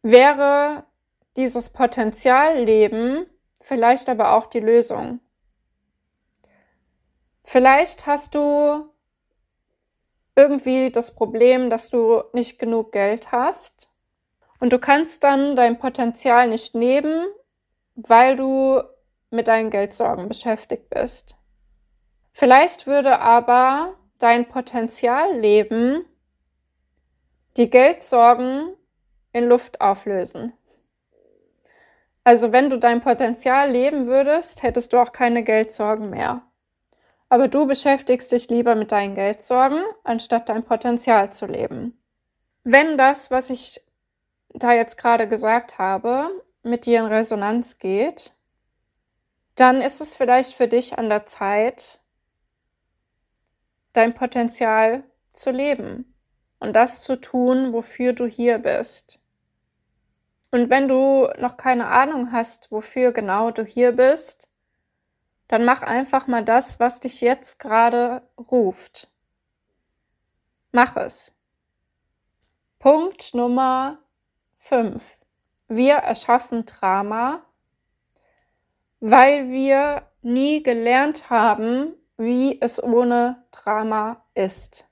wäre 0.00 0.86
dieses 1.36 1.68
Potenzialleben 1.68 3.26
vielleicht 3.64 4.10
aber 4.10 4.32
auch 4.34 4.46
die 4.46 4.60
Lösung. 4.60 5.20
Vielleicht 7.42 8.06
hast 8.06 8.34
du 8.34 8.90
irgendwie 10.36 10.90
das 10.90 11.14
Problem, 11.14 11.70
dass 11.70 11.88
du 11.88 12.22
nicht 12.34 12.58
genug 12.58 12.92
Geld 12.92 13.32
hast 13.32 13.90
und 14.60 14.72
du 14.72 14.78
kannst 14.78 15.24
dann 15.24 15.56
dein 15.56 15.78
Potenzial 15.78 16.48
nicht 16.48 16.74
nehmen, 16.74 17.26
weil 17.94 18.36
du 18.36 18.82
mit 19.30 19.48
deinen 19.48 19.70
Geldsorgen 19.70 20.28
beschäftigt 20.28 20.90
bist. 20.90 21.36
Vielleicht 22.32 22.86
würde 22.86 23.20
aber 23.20 23.94
dein 24.18 24.46
Potenzialleben 24.46 26.04
die 27.56 27.70
Geldsorgen 27.70 28.74
in 29.32 29.44
Luft 29.44 29.80
auflösen. 29.80 30.52
Also 32.24 32.52
wenn 32.52 32.70
du 32.70 32.78
dein 32.78 33.02
Potenzial 33.02 33.70
leben 33.70 34.06
würdest, 34.06 34.62
hättest 34.62 34.92
du 34.92 34.98
auch 34.98 35.12
keine 35.12 35.42
Geldsorgen 35.42 36.08
mehr. 36.08 36.42
Aber 37.28 37.48
du 37.48 37.66
beschäftigst 37.66 38.32
dich 38.32 38.48
lieber 38.48 38.74
mit 38.74 38.92
deinen 38.92 39.14
Geldsorgen, 39.14 39.82
anstatt 40.04 40.48
dein 40.48 40.64
Potenzial 40.64 41.30
zu 41.30 41.46
leben. 41.46 41.98
Wenn 42.62 42.96
das, 42.96 43.30
was 43.30 43.50
ich 43.50 43.82
da 44.48 44.72
jetzt 44.72 44.96
gerade 44.96 45.28
gesagt 45.28 45.78
habe, 45.78 46.30
mit 46.62 46.86
dir 46.86 47.00
in 47.00 47.06
Resonanz 47.06 47.78
geht, 47.78 48.32
dann 49.54 49.80
ist 49.80 50.00
es 50.00 50.14
vielleicht 50.14 50.54
für 50.54 50.66
dich 50.66 50.98
an 50.98 51.08
der 51.08 51.26
Zeit, 51.26 52.00
dein 53.92 54.14
Potenzial 54.14 55.04
zu 55.32 55.50
leben 55.50 56.14
und 56.58 56.72
das 56.72 57.02
zu 57.02 57.20
tun, 57.20 57.72
wofür 57.72 58.12
du 58.12 58.26
hier 58.26 58.58
bist. 58.58 59.20
Und 60.54 60.70
wenn 60.70 60.86
du 60.86 61.28
noch 61.40 61.56
keine 61.56 61.88
Ahnung 61.88 62.30
hast, 62.30 62.70
wofür 62.70 63.10
genau 63.10 63.50
du 63.50 63.64
hier 63.64 63.90
bist, 63.90 64.48
dann 65.48 65.64
mach 65.64 65.82
einfach 65.82 66.28
mal 66.28 66.44
das, 66.44 66.78
was 66.78 67.00
dich 67.00 67.20
jetzt 67.20 67.58
gerade 67.58 68.22
ruft. 68.38 69.10
Mach 70.70 70.94
es. 70.94 71.36
Punkt 72.78 73.34
Nummer 73.34 73.98
5. 74.58 75.18
Wir 75.66 75.94
erschaffen 75.94 76.64
Drama, 76.66 77.44
weil 79.00 79.50
wir 79.50 80.08
nie 80.22 80.62
gelernt 80.62 81.30
haben, 81.30 81.94
wie 82.16 82.60
es 82.60 82.80
ohne 82.80 83.44
Drama 83.50 84.24
ist. 84.34 84.86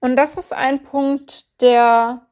Und 0.00 0.16
das 0.16 0.38
ist 0.38 0.52
ein 0.52 0.82
Punkt, 0.82 1.60
der 1.60 2.27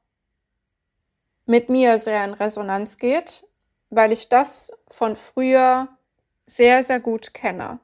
mit 1.46 1.70
mir 1.70 1.96
sehr 1.98 2.24
in 2.24 2.34
Resonanz 2.34 2.98
geht, 2.98 3.46
weil 3.90 4.12
ich 4.12 4.28
das 4.28 4.72
von 4.88 5.16
früher 5.16 5.88
sehr, 6.44 6.82
sehr 6.82 7.00
gut 7.00 7.34
kenne. 7.34 7.78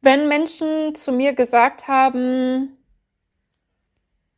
Wenn 0.00 0.28
Menschen 0.28 0.94
zu 0.94 1.12
mir 1.12 1.32
gesagt 1.32 1.88
haben, 1.88 2.76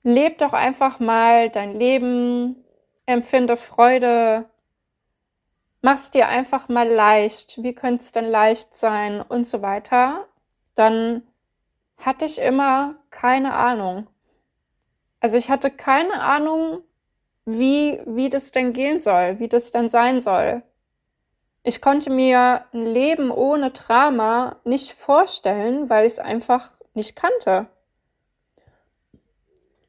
leb 0.02 0.38
doch 0.38 0.52
einfach 0.52 1.00
mal 1.00 1.50
dein 1.50 1.78
Leben, 1.78 2.64
empfinde 3.06 3.56
Freude, 3.56 4.48
mach's 5.80 6.10
dir 6.10 6.28
einfach 6.28 6.68
mal 6.68 6.88
leicht, 6.88 7.62
wie 7.62 7.74
könnte 7.74 8.02
es 8.02 8.12
denn 8.12 8.26
leicht 8.26 8.74
sein 8.74 9.20
und 9.20 9.46
so 9.46 9.62
weiter, 9.62 10.28
dann 10.74 11.22
hatte 11.96 12.24
ich 12.24 12.40
immer 12.40 12.94
keine 13.10 13.54
Ahnung. 13.54 14.06
Also 15.20 15.38
ich 15.38 15.50
hatte 15.50 15.70
keine 15.70 16.20
Ahnung, 16.20 16.82
wie, 17.46 18.00
wie 18.04 18.28
das 18.28 18.50
denn 18.50 18.72
gehen 18.72 19.00
soll, 19.00 19.38
wie 19.38 19.48
das 19.48 19.70
denn 19.70 19.88
sein 19.88 20.20
soll. 20.20 20.62
Ich 21.62 21.80
konnte 21.80 22.10
mir 22.10 22.64
ein 22.72 22.86
Leben 22.86 23.30
ohne 23.30 23.70
Drama 23.70 24.56
nicht 24.64 24.92
vorstellen, 24.92 25.88
weil 25.88 26.06
ich 26.06 26.14
es 26.14 26.18
einfach 26.18 26.70
nicht 26.94 27.16
kannte. 27.16 27.66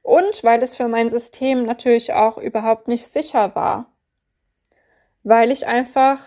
Und 0.01 0.43
weil 0.43 0.61
es 0.61 0.75
für 0.75 0.87
mein 0.87 1.09
System 1.09 1.63
natürlich 1.63 2.13
auch 2.13 2.37
überhaupt 2.37 2.87
nicht 2.87 3.05
sicher 3.05 3.53
war. 3.55 3.91
Weil 5.23 5.51
ich 5.51 5.67
einfach 5.67 6.19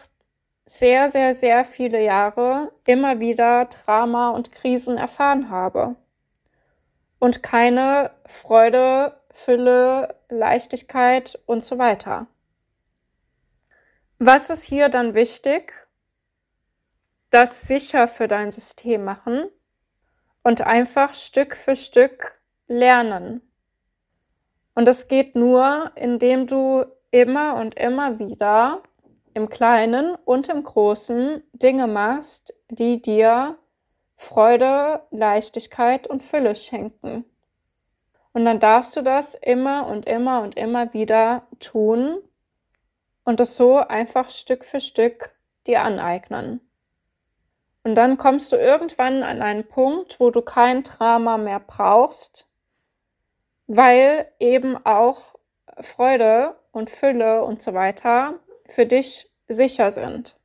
sehr, 0.67 1.09
sehr, 1.09 1.35
sehr 1.35 1.65
viele 1.65 2.03
Jahre 2.03 2.71
immer 2.87 3.19
wieder 3.19 3.65
Drama 3.65 4.31
und 4.31 4.53
Krisen 4.53 4.99
erfahren 4.99 5.51
habe. 5.51 5.97
Und 7.19 7.43
keine 7.43 8.13
Freude, 8.27 9.20
Fülle, 9.45 10.17
Leichtigkeit 10.29 11.39
und 11.47 11.65
so 11.65 11.79
weiter. 11.79 12.27
Was 14.19 14.51
ist 14.51 14.65
hier 14.65 14.91
dann 14.91 15.15
wichtig? 15.15 15.89
Das 17.31 17.63
sicher 17.63 18.07
für 18.07 18.29
dein 18.29 18.51
System 18.53 19.05
machen 19.05 19.49
und 20.43 20.61
einfach 20.61 21.15
Stück 21.15 21.57
für 21.57 21.75
Stück 21.75 22.39
lernen. 22.67 23.41
Und 24.75 24.87
es 24.89 25.09
geht 25.09 25.35
nur, 25.37 25.93
indem 25.95 26.47
du 26.47 26.85
immer 27.11 27.55
und 27.57 27.77
immer 27.77 28.19
wieder 28.19 28.83
im 29.33 29.49
Kleinen 29.49 30.17
und 30.17 30.49
im 30.49 30.63
Großen 30.65 31.43
Dinge 31.55 31.87
machst, 31.87 32.53
die 32.69 33.01
dir 33.01 33.59
Freude, 34.17 35.03
Leichtigkeit 35.11 36.07
und 36.07 36.23
Fülle 36.23 36.55
schenken. 36.55 37.25
Und 38.33 38.45
dann 38.45 38.61
darfst 38.61 38.97
du 38.97 39.03
das 39.03 39.35
immer 39.35 39.87
und 39.87 40.07
immer 40.07 40.43
und 40.43 40.57
immer 40.57 40.93
wieder 40.93 41.47
tun 41.59 42.19
und 43.25 43.41
es 43.41 43.57
so 43.57 43.79
einfach 43.79 44.31
Stück 44.31 44.65
für 44.65 44.81
Stück 44.81 45.37
dir 45.67 45.83
aneignen. 45.83 46.61
Und 47.83 47.95
dann 47.95 48.19
kommst 48.19 48.53
du 48.53 48.57
irgendwann 48.57 49.23
an 49.23 49.43
einen 49.43 49.67
Punkt, 49.67 50.21
wo 50.21 50.31
du 50.31 50.43
kein 50.43 50.83
Drama 50.83 51.39
mehr 51.39 51.61
brauchst, 51.61 52.49
weil 53.67 54.31
eben 54.39 54.77
auch 54.85 55.35
Freude 55.81 56.57
und 56.73 56.91
Fülle 56.91 57.43
und 57.43 57.63
so 57.63 57.75
weiter 57.75 58.35
für 58.69 58.87
dich 58.87 59.31
sicher 59.49 59.91
sind. 59.91 60.37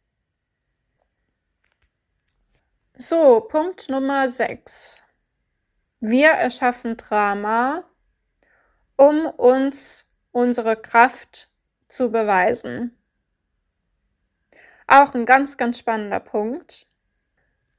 So, 2.98 3.42
Punkt 3.42 3.90
Nummer 3.90 4.30
6. 4.30 5.05
Wir 6.00 6.30
erschaffen 6.30 6.98
Drama, 6.98 7.84
um 8.98 9.26
uns 9.26 10.12
unsere 10.32 10.76
Kraft 10.76 11.50
zu 11.88 12.12
beweisen. 12.12 12.98
Auch 14.88 15.16
ein 15.16 15.26
ganz, 15.26 15.58
ganz 15.58 15.80
spannender 15.80 16.20
Punkt. 16.20 16.88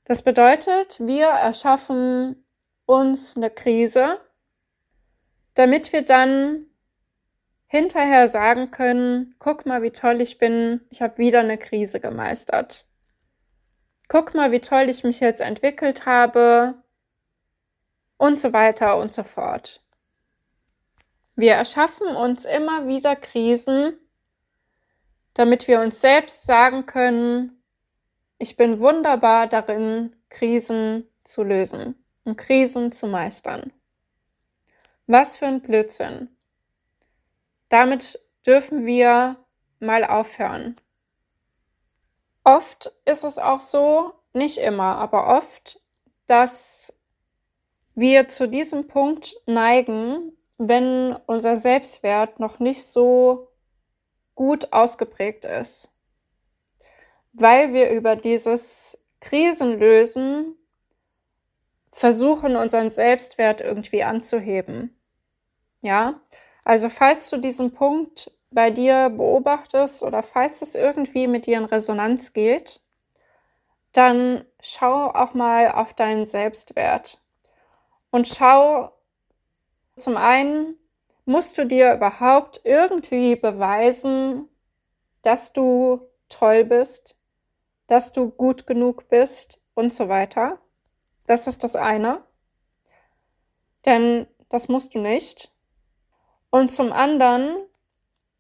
Das 0.04 0.22
bedeutet, 0.22 0.98
wir 1.00 1.26
erschaffen 1.26 2.44
uns 2.86 3.36
eine 3.36 3.50
Krise, 3.50 4.20
damit 5.54 5.92
wir 5.92 6.02
dann 6.02 6.66
hinterher 7.66 8.28
sagen 8.28 8.70
können, 8.70 9.34
guck 9.38 9.66
mal, 9.66 9.82
wie 9.82 9.90
toll 9.90 10.20
ich 10.20 10.38
bin, 10.38 10.80
ich 10.90 11.02
habe 11.02 11.18
wieder 11.18 11.40
eine 11.40 11.58
Krise 11.58 12.00
gemeistert. 12.00 12.86
Guck 14.08 14.34
mal, 14.34 14.52
wie 14.52 14.60
toll 14.60 14.88
ich 14.88 15.02
mich 15.02 15.20
jetzt 15.20 15.40
entwickelt 15.40 16.06
habe 16.06 16.82
und 18.16 18.38
so 18.38 18.52
weiter 18.52 18.96
und 18.96 19.12
so 19.12 19.24
fort. 19.24 19.82
Wir 21.34 21.52
erschaffen 21.52 22.08
uns 22.16 22.44
immer 22.44 22.86
wieder 22.86 23.14
Krisen, 23.14 23.98
damit 25.34 25.68
wir 25.68 25.80
uns 25.80 26.00
selbst 26.00 26.46
sagen 26.46 26.86
können, 26.86 27.62
ich 28.38 28.56
bin 28.56 28.80
wunderbar 28.80 29.46
darin, 29.46 30.16
Krisen 30.30 31.08
zu 31.24 31.42
lösen 31.42 31.94
und 32.24 32.36
Krisen 32.36 32.92
zu 32.92 33.06
meistern. 33.06 33.72
Was 35.06 35.36
für 35.36 35.46
ein 35.46 35.60
Blödsinn. 35.60 36.28
Damit 37.68 38.20
dürfen 38.46 38.86
wir 38.86 39.36
mal 39.78 40.04
aufhören. 40.04 40.76
Oft 42.44 42.92
ist 43.04 43.24
es 43.24 43.38
auch 43.38 43.60
so, 43.60 44.14
nicht 44.32 44.58
immer, 44.58 44.96
aber 44.96 45.36
oft, 45.36 45.80
dass 46.26 46.92
wir 47.96 48.28
zu 48.28 48.46
diesem 48.46 48.86
Punkt 48.86 49.34
neigen, 49.46 50.32
wenn 50.58 51.16
unser 51.26 51.56
Selbstwert 51.56 52.38
noch 52.38 52.60
nicht 52.60 52.84
so 52.84 53.48
gut 54.34 54.72
ausgeprägt 54.72 55.44
ist. 55.46 55.90
Weil 57.32 57.72
wir 57.72 57.90
über 57.90 58.14
dieses 58.14 58.98
Krisenlösen 59.20 60.56
versuchen, 61.90 62.56
unseren 62.56 62.90
Selbstwert 62.90 63.62
irgendwie 63.62 64.04
anzuheben. 64.04 64.94
Ja, 65.82 66.20
also 66.64 66.90
falls 66.90 67.30
du 67.30 67.38
diesen 67.38 67.72
Punkt 67.72 68.30
bei 68.50 68.70
dir 68.70 69.08
beobachtest 69.08 70.02
oder 70.02 70.22
falls 70.22 70.60
es 70.60 70.74
irgendwie 70.74 71.26
mit 71.26 71.46
dir 71.46 71.56
in 71.56 71.64
Resonanz 71.64 72.34
geht, 72.34 72.82
dann 73.92 74.44
schau 74.60 75.10
auch 75.10 75.32
mal 75.32 75.70
auf 75.72 75.94
deinen 75.94 76.26
Selbstwert 76.26 77.18
und 78.16 78.26
schau 78.26 78.92
zum 79.98 80.16
einen, 80.16 80.78
musst 81.26 81.58
du 81.58 81.66
dir 81.66 81.92
überhaupt 81.92 82.62
irgendwie 82.64 83.36
beweisen, 83.36 84.48
dass 85.20 85.52
du 85.52 86.00
toll 86.30 86.64
bist, 86.64 87.20
dass 87.88 88.12
du 88.12 88.30
gut 88.30 88.66
genug 88.66 89.10
bist 89.10 89.60
und 89.74 89.92
so 89.92 90.08
weiter. 90.08 90.58
Das 91.26 91.46
ist 91.46 91.62
das 91.62 91.76
eine. 91.76 92.24
Denn 93.84 94.26
das 94.48 94.68
musst 94.68 94.94
du 94.94 94.98
nicht. 94.98 95.52
Und 96.48 96.72
zum 96.72 96.92
anderen, 96.92 97.66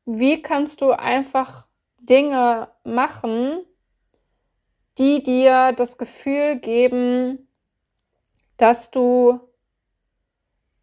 wie 0.06 0.40
kannst 0.40 0.80
du 0.80 0.92
einfach 0.92 1.66
Dinge 1.98 2.70
machen, 2.82 3.58
die 4.96 5.22
dir 5.22 5.72
das 5.72 5.98
Gefühl 5.98 6.56
geben, 6.56 7.46
dass 8.56 8.90
du 8.90 9.46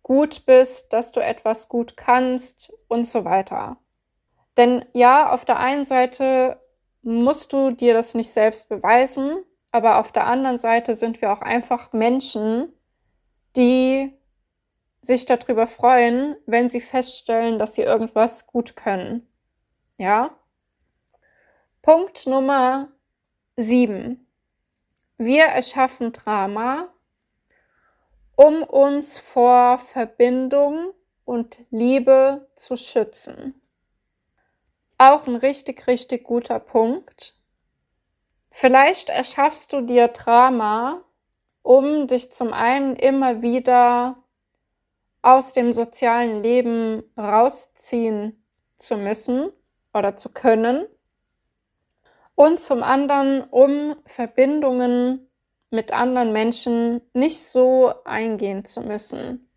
gut 0.04 0.46
bist, 0.46 0.94
dass 0.94 1.12
du 1.12 1.22
etwas 1.22 1.70
gut 1.70 1.98
kannst 1.98 2.74
und 2.88 3.08
so 3.08 3.26
weiter. 3.26 3.78
Denn 4.58 4.86
ja, 4.94 5.32
auf 5.32 5.46
der 5.46 5.58
einen 5.58 5.86
Seite 5.86 6.60
musst 7.02 7.54
du 7.54 7.72
dir 7.72 7.94
das 7.94 8.14
nicht 8.14 8.32
selbst 8.32 8.70
beweisen, 8.70 9.44
aber 9.72 10.00
auf 10.00 10.12
der 10.12 10.28
anderen 10.28 10.58
Seite 10.58 10.94
sind 10.94 11.22
wir 11.22 11.32
auch 11.32 11.42
einfach 11.42 11.94
Menschen, 11.94 12.72
die 13.56 14.14
sich 15.02 15.26
darüber 15.26 15.68
freuen, 15.68 16.38
wenn 16.46 16.70
sie 16.70 16.80
feststellen, 16.80 17.60
dass 17.60 17.76
sie 17.76 17.82
irgendwas 17.82 18.48
gut 18.48 18.76
können. 18.76 19.28
Ja? 19.98 20.38
Punkt 21.82 22.28
Nummer 22.28 22.90
sieben. 23.58 24.28
Wir 25.18 25.46
erschaffen 25.46 26.14
Drama, 26.14 26.93
um 28.36 28.64
uns 28.64 29.18
vor 29.18 29.78
Verbindung 29.78 30.94
und 31.26 31.58
Liebe 31.70 32.48
zu 32.56 32.76
schützen. 32.76 33.62
Auch 34.98 35.28
ein 35.28 35.36
richtig, 35.36 35.88
richtig 35.88 36.24
guter 36.24 36.60
Punkt. 36.60 37.36
Vielleicht 38.50 39.10
erschaffst 39.10 39.74
du 39.74 39.82
dir 39.82 40.08
Drama, 40.10 41.04
um 41.62 42.08
dich 42.08 42.32
zum 42.32 42.54
einen 42.54 42.96
immer 42.96 43.42
wieder 43.42 44.18
aus 45.22 45.54
dem 45.54 45.74
sozialen 45.74 46.44
Leben 46.44 47.04
rausziehen 47.18 48.46
zu 48.78 48.98
müssen 48.98 49.52
oder 49.94 50.16
zu 50.16 50.30
können 50.30 50.86
und 52.36 52.60
zum 52.60 52.84
anderen, 52.84 53.44
um 53.44 53.96
Verbindungen 54.06 55.30
mit 55.74 55.92
anderen 55.92 56.32
Menschen 56.32 57.02
nicht 57.14 57.40
so 57.40 57.94
eingehen 58.06 58.64
zu 58.64 58.82
müssen. 58.82 59.50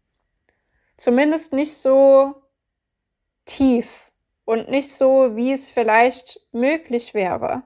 Zumindest 0.96 1.52
nicht 1.52 1.74
so 1.74 2.34
tief 3.44 4.10
und 4.44 4.68
nicht 4.70 4.90
so, 4.90 5.36
wie 5.36 5.52
es 5.52 5.70
vielleicht 5.70 6.40
möglich 6.52 7.14
wäre. 7.14 7.62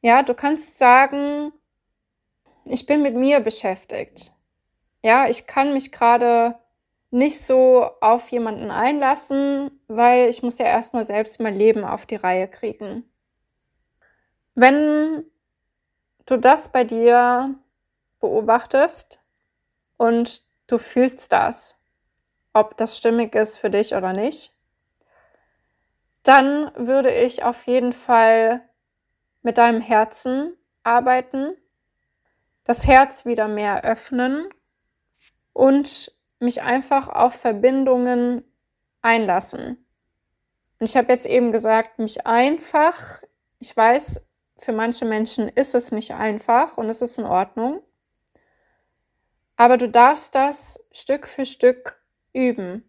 Ja, 0.00 0.22
du 0.22 0.34
kannst 0.34 0.78
sagen, 0.78 1.52
ich 2.66 2.86
bin 2.86 3.02
mit 3.02 3.14
mir 3.14 3.40
beschäftigt 3.40 4.34
ja, 5.04 5.28
ich 5.28 5.46
kann 5.46 5.74
mich 5.74 5.92
gerade 5.92 6.58
nicht 7.10 7.38
so 7.38 7.90
auf 8.00 8.30
jemanden 8.30 8.70
einlassen, 8.70 9.82
weil 9.86 10.30
ich 10.30 10.42
muss 10.42 10.58
ja 10.58 10.64
erstmal 10.64 11.04
selbst 11.04 11.40
mein 11.40 11.54
Leben 11.54 11.84
auf 11.84 12.06
die 12.06 12.16
Reihe 12.16 12.48
kriegen. 12.48 13.04
Wenn 14.54 15.24
du 16.26 16.36
das 16.36 16.70
bei 16.72 16.84
dir 16.84 17.54
beobachtest 18.20 19.20
und 19.96 20.42
du 20.66 20.78
fühlst 20.78 21.32
das, 21.32 21.76
ob 22.52 22.76
das 22.76 22.96
stimmig 22.96 23.34
ist 23.34 23.58
für 23.58 23.70
dich 23.70 23.94
oder 23.94 24.12
nicht, 24.12 24.54
dann 26.22 26.72
würde 26.74 27.12
ich 27.12 27.44
auf 27.44 27.66
jeden 27.66 27.92
Fall 27.92 28.62
mit 29.42 29.58
deinem 29.58 29.80
Herzen 29.80 30.56
arbeiten, 30.82 31.54
das 32.64 32.86
Herz 32.86 33.26
wieder 33.26 33.46
mehr 33.46 33.84
öffnen 33.84 34.48
und 35.52 36.12
mich 36.38 36.62
einfach 36.62 37.08
auf 37.08 37.34
Verbindungen 37.34 38.42
einlassen. 39.02 39.86
Und 40.80 40.88
ich 40.88 40.96
habe 40.96 41.12
jetzt 41.12 41.26
eben 41.26 41.52
gesagt, 41.52 41.98
mich 41.98 42.26
einfach, 42.26 43.22
ich 43.58 43.76
weiß, 43.76 44.26
für 44.56 44.72
manche 44.72 45.04
Menschen 45.04 45.48
ist 45.48 45.74
es 45.74 45.92
nicht 45.92 46.12
einfach 46.12 46.76
und 46.76 46.88
es 46.88 47.02
ist 47.02 47.18
in 47.18 47.24
Ordnung. 47.24 47.82
Aber 49.56 49.76
du 49.76 49.88
darfst 49.88 50.34
das 50.34 50.84
Stück 50.90 51.28
für 51.28 51.46
Stück 51.46 52.02
üben. 52.32 52.88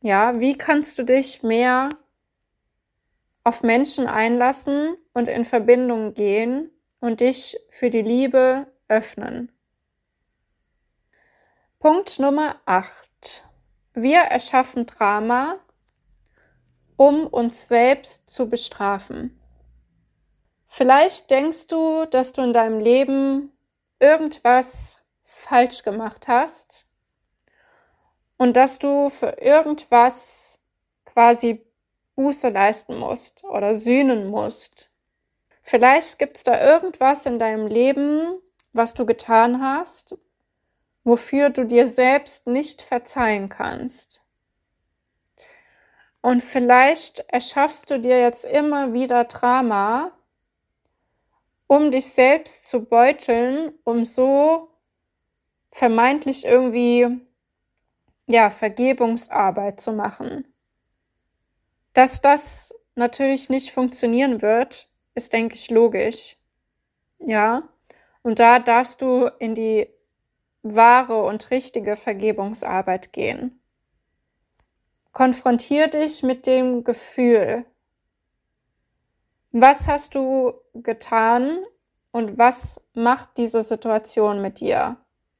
Ja, 0.00 0.38
wie 0.40 0.56
kannst 0.56 0.98
du 0.98 1.04
dich 1.04 1.42
mehr 1.42 1.90
auf 3.44 3.62
Menschen 3.62 4.06
einlassen 4.06 4.96
und 5.12 5.28
in 5.28 5.44
Verbindung 5.44 6.14
gehen 6.14 6.70
und 7.00 7.20
dich 7.20 7.56
für 7.70 7.90
die 7.90 8.02
Liebe 8.02 8.66
öffnen? 8.88 9.52
Punkt 11.78 12.18
Nummer 12.18 12.56
8. 12.64 13.44
Wir 13.94 14.20
erschaffen 14.20 14.86
Drama, 14.86 15.58
um 16.96 17.26
uns 17.26 17.68
selbst 17.68 18.28
zu 18.30 18.48
bestrafen. 18.48 19.38
Vielleicht 20.66 21.30
denkst 21.30 21.68
du, 21.68 22.06
dass 22.06 22.32
du 22.32 22.42
in 22.42 22.52
deinem 22.52 22.80
Leben 22.80 23.52
irgendwas 23.98 25.04
falsch 25.24 25.82
gemacht 25.82 26.28
hast 26.28 26.86
und 28.36 28.56
dass 28.56 28.78
du 28.78 29.08
für 29.08 29.38
irgendwas 29.40 30.62
quasi 31.04 31.64
Buße 32.14 32.48
leisten 32.48 32.98
musst 32.98 33.44
oder 33.44 33.74
sühnen 33.74 34.28
musst. 34.28 34.90
Vielleicht 35.62 36.18
gibt 36.18 36.36
es 36.36 36.44
da 36.44 36.62
irgendwas 36.62 37.26
in 37.26 37.38
deinem 37.38 37.66
Leben, 37.66 38.38
was 38.72 38.94
du 38.94 39.06
getan 39.06 39.60
hast, 39.60 40.16
wofür 41.04 41.50
du 41.50 41.64
dir 41.64 41.86
selbst 41.86 42.46
nicht 42.46 42.82
verzeihen 42.82 43.48
kannst. 43.48 44.22
Und 46.20 46.42
vielleicht 46.42 47.20
erschaffst 47.28 47.90
du 47.90 48.00
dir 48.00 48.20
jetzt 48.20 48.44
immer 48.44 48.92
wieder 48.92 49.24
Drama, 49.24 50.10
um 51.66 51.90
dich 51.90 52.06
selbst 52.06 52.68
zu 52.68 52.84
beuteln, 52.84 53.72
um 53.84 54.04
so 54.04 54.70
vermeintlich 55.72 56.44
irgendwie 56.44 57.20
ja, 58.28 58.50
Vergebungsarbeit 58.50 59.80
zu 59.80 59.92
machen. 59.92 60.46
Dass 61.92 62.20
das 62.20 62.74
natürlich 62.94 63.48
nicht 63.48 63.72
funktionieren 63.72 64.42
wird, 64.42 64.88
ist, 65.14 65.32
denke 65.32 65.54
ich, 65.54 65.70
logisch. 65.70 66.36
Ja. 67.18 67.68
Und 68.22 68.38
da 68.38 68.58
darfst 68.58 69.02
du 69.02 69.30
in 69.38 69.54
die 69.54 69.88
wahre 70.62 71.22
und 71.22 71.50
richtige 71.50 71.96
Vergebungsarbeit 71.96 73.12
gehen. 73.12 73.60
Konfrontier 75.12 75.88
dich 75.88 76.22
mit 76.22 76.46
dem 76.46 76.84
Gefühl. 76.84 77.64
Was 79.58 79.88
hast 79.88 80.14
du 80.14 80.52
getan 80.74 81.62
und 82.10 82.36
was 82.36 82.78
macht 82.92 83.38
diese 83.38 83.62
Situation 83.62 84.42
mit 84.42 84.60
dir 84.60 84.98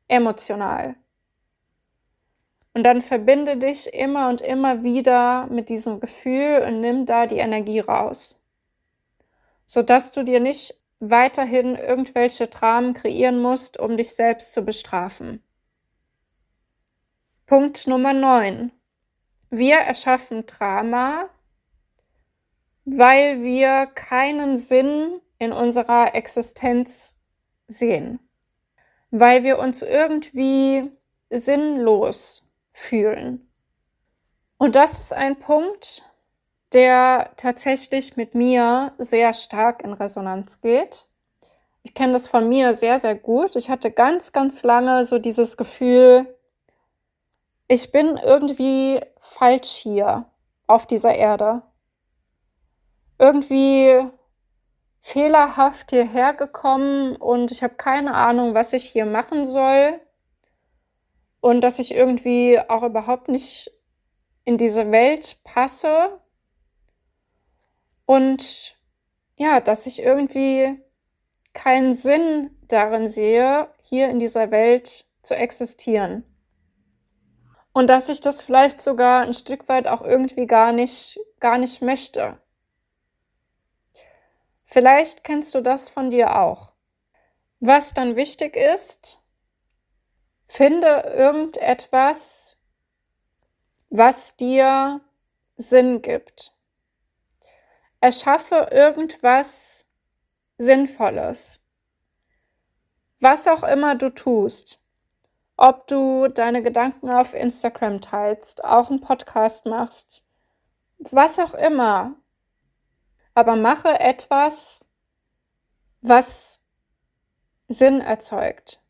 emotional? 0.09 0.97
Und 2.73 2.85
dann 2.85 3.03
verbinde 3.03 3.59
dich 3.59 3.93
immer 3.93 4.31
und 4.31 4.41
immer 4.41 4.83
wieder 4.83 5.49
mit 5.49 5.69
diesem 5.69 6.01
Gefühl 6.01 6.65
und 6.67 6.81
nimm 6.81 7.05
da 7.05 7.27
die 7.27 7.37
Energie 7.37 7.81
raus, 7.81 8.43
sodass 9.67 10.13
du 10.13 10.25
dir 10.25 10.41
nicht 10.41 10.81
weiterhin 10.99 11.75
irgendwelche 11.75 12.47
Dramen 12.47 12.95
kreieren 12.95 13.43
musst, 13.43 13.79
um 13.79 13.99
dich 13.99 14.17
selbst 14.17 14.55
zu 14.55 14.65
bestrafen. 14.65 15.43
Punkt 17.45 17.87
Nummer 17.87 18.15
9. 18.15 18.73
Wir 19.51 19.77
erschaffen 19.77 20.47
Drama, 20.47 21.29
weil 22.87 23.43
wir 23.43 23.87
keinen 23.87 24.57
Sinn 24.57 25.21
in 25.39 25.53
unserer 25.53 26.15
Existenz 26.15 27.19
sehen, 27.67 28.21
weil 29.11 29.45
wir 29.45 29.59
uns 29.59 29.83
irgendwie 29.83 30.91
sinnlos 31.29 32.49
fühlen. 32.73 33.47
Und 34.57 34.77
das 34.77 34.99
ist 34.99 35.13
ein 35.13 35.39
Punkt, 35.39 36.05
der 36.73 37.33
tatsächlich 37.37 38.17
mit 38.17 38.35
mir 38.35 38.93
sehr 38.99 39.35
stark 39.35 39.83
in 39.83 39.93
Resonanz 39.93 40.61
geht. 40.61 41.07
Ich 41.83 41.95
kenne 41.95 42.13
das 42.13 42.29
von 42.29 42.49
mir 42.49 42.73
sehr, 42.73 42.99
sehr 42.99 43.15
gut. 43.15 43.57
Ich 43.57 43.69
hatte 43.69 43.91
ganz, 43.91 44.33
ganz 44.33 44.63
lange 44.63 45.05
so 45.05 45.19
dieses 45.19 45.57
Gefühl, 45.57 46.35
ich 47.69 47.91
bin 47.91 48.17
irgendwie 48.17 49.01
falsch 49.19 49.71
hier 49.71 50.27
auf 50.67 50.87
dieser 50.87 51.15
Erde. 51.15 51.63
Irgendwie 53.19 54.07
fehlerhaft 55.01 55.91
hierher 55.91 56.35
gekommen 56.35 57.17
und 57.17 57.53
ich 57.53 57.63
habe 57.63 57.75
keine 57.75 58.15
Ahnung, 58.15 58.55
was 58.55 58.73
ich 58.73 58.85
hier 58.85 59.07
machen 59.07 59.45
soll 59.45 60.01
und 61.41 61.61
dass 61.61 61.79
ich 61.79 61.95
irgendwie 61.95 62.59
auch 62.59 62.83
überhaupt 62.83 63.29
nicht 63.29 63.71
in 64.45 64.59
diese 64.59 64.91
Welt 64.91 65.39
passe 65.45 66.21
und 68.05 68.77
ja, 69.37 69.61
dass 69.61 69.87
ich 69.87 70.03
irgendwie 70.03 70.81
keinen 71.53 71.93
Sinn 71.93 72.51
darin 72.69 73.07
sehe, 73.07 73.69
hier 73.81 74.09
in 74.09 74.19
dieser 74.19 74.51
Welt 74.51 75.05
zu 75.23 75.37
existieren. 75.37 76.25
Und 77.73 77.89
dass 77.89 78.09
ich 78.09 78.21
das 78.21 78.43
vielleicht 78.43 78.81
sogar 78.81 79.23
ein 79.23 79.35
Stück 79.35 79.69
weit 79.69 79.87
auch 79.87 80.03
irgendwie 80.03 80.47
gar 80.47 80.73
nicht, 80.73 81.21
gar 81.41 81.59
nicht 81.59 81.83
möchte. 81.83 82.41
Vielleicht 84.67 85.25
kennst 85.25 85.55
du 85.55 85.63
das 85.63 85.89
von 85.89 86.11
dir 86.11 86.39
auch. 86.39 86.73
Was 87.61 87.95
dann 87.95 88.17
wichtig 88.17 88.55
ist, 88.57 89.27
Finde 90.49 91.13
irgendetwas, 91.17 92.57
was 93.91 94.37
dir 94.37 95.01
Sinn 95.57 96.03
gibt. 96.03 96.53
Erschaffe 98.01 98.69
irgendwas 98.71 99.91
Sinnvolles. 100.59 101.63
Was 103.19 103.49
auch 103.49 103.65
immer 103.65 103.97
du 103.97 104.11
tust. 104.11 104.81
Ob 105.57 105.87
du 105.89 106.29
deine 106.29 106.63
Gedanken 106.63 107.11
auf 107.11 107.35
Instagram 107.35 108.01
teilst, 108.01 108.63
auch 108.65 108.91
einen 108.91 109.01
Podcast 109.01 109.67
machst, 109.67 110.25
was 110.99 111.39
auch 111.39 111.55
immer. 111.55 112.15
Aber 113.37 113.55
mache 113.55 114.01
etwas, 114.01 114.83
was 116.01 116.63
Sinn 117.69 118.01
erzeugt. 118.01 118.81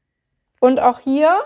Und 0.61 0.79
auch 0.79 1.01
hier 1.01 1.37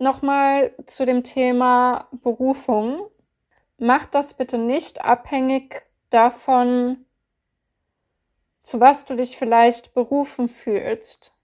nochmal 0.00 0.74
zu 0.84 1.06
dem 1.06 1.22
Thema 1.22 2.08
Berufung. 2.10 3.08
Mach 3.78 4.06
das 4.06 4.34
bitte 4.34 4.58
nicht 4.58 5.04
abhängig 5.04 5.84
davon, 6.10 7.06
zu 8.60 8.80
was 8.80 9.04
du 9.04 9.14
dich 9.14 9.38
vielleicht 9.38 9.94
berufen 9.94 10.48
fühlst. 10.48 11.34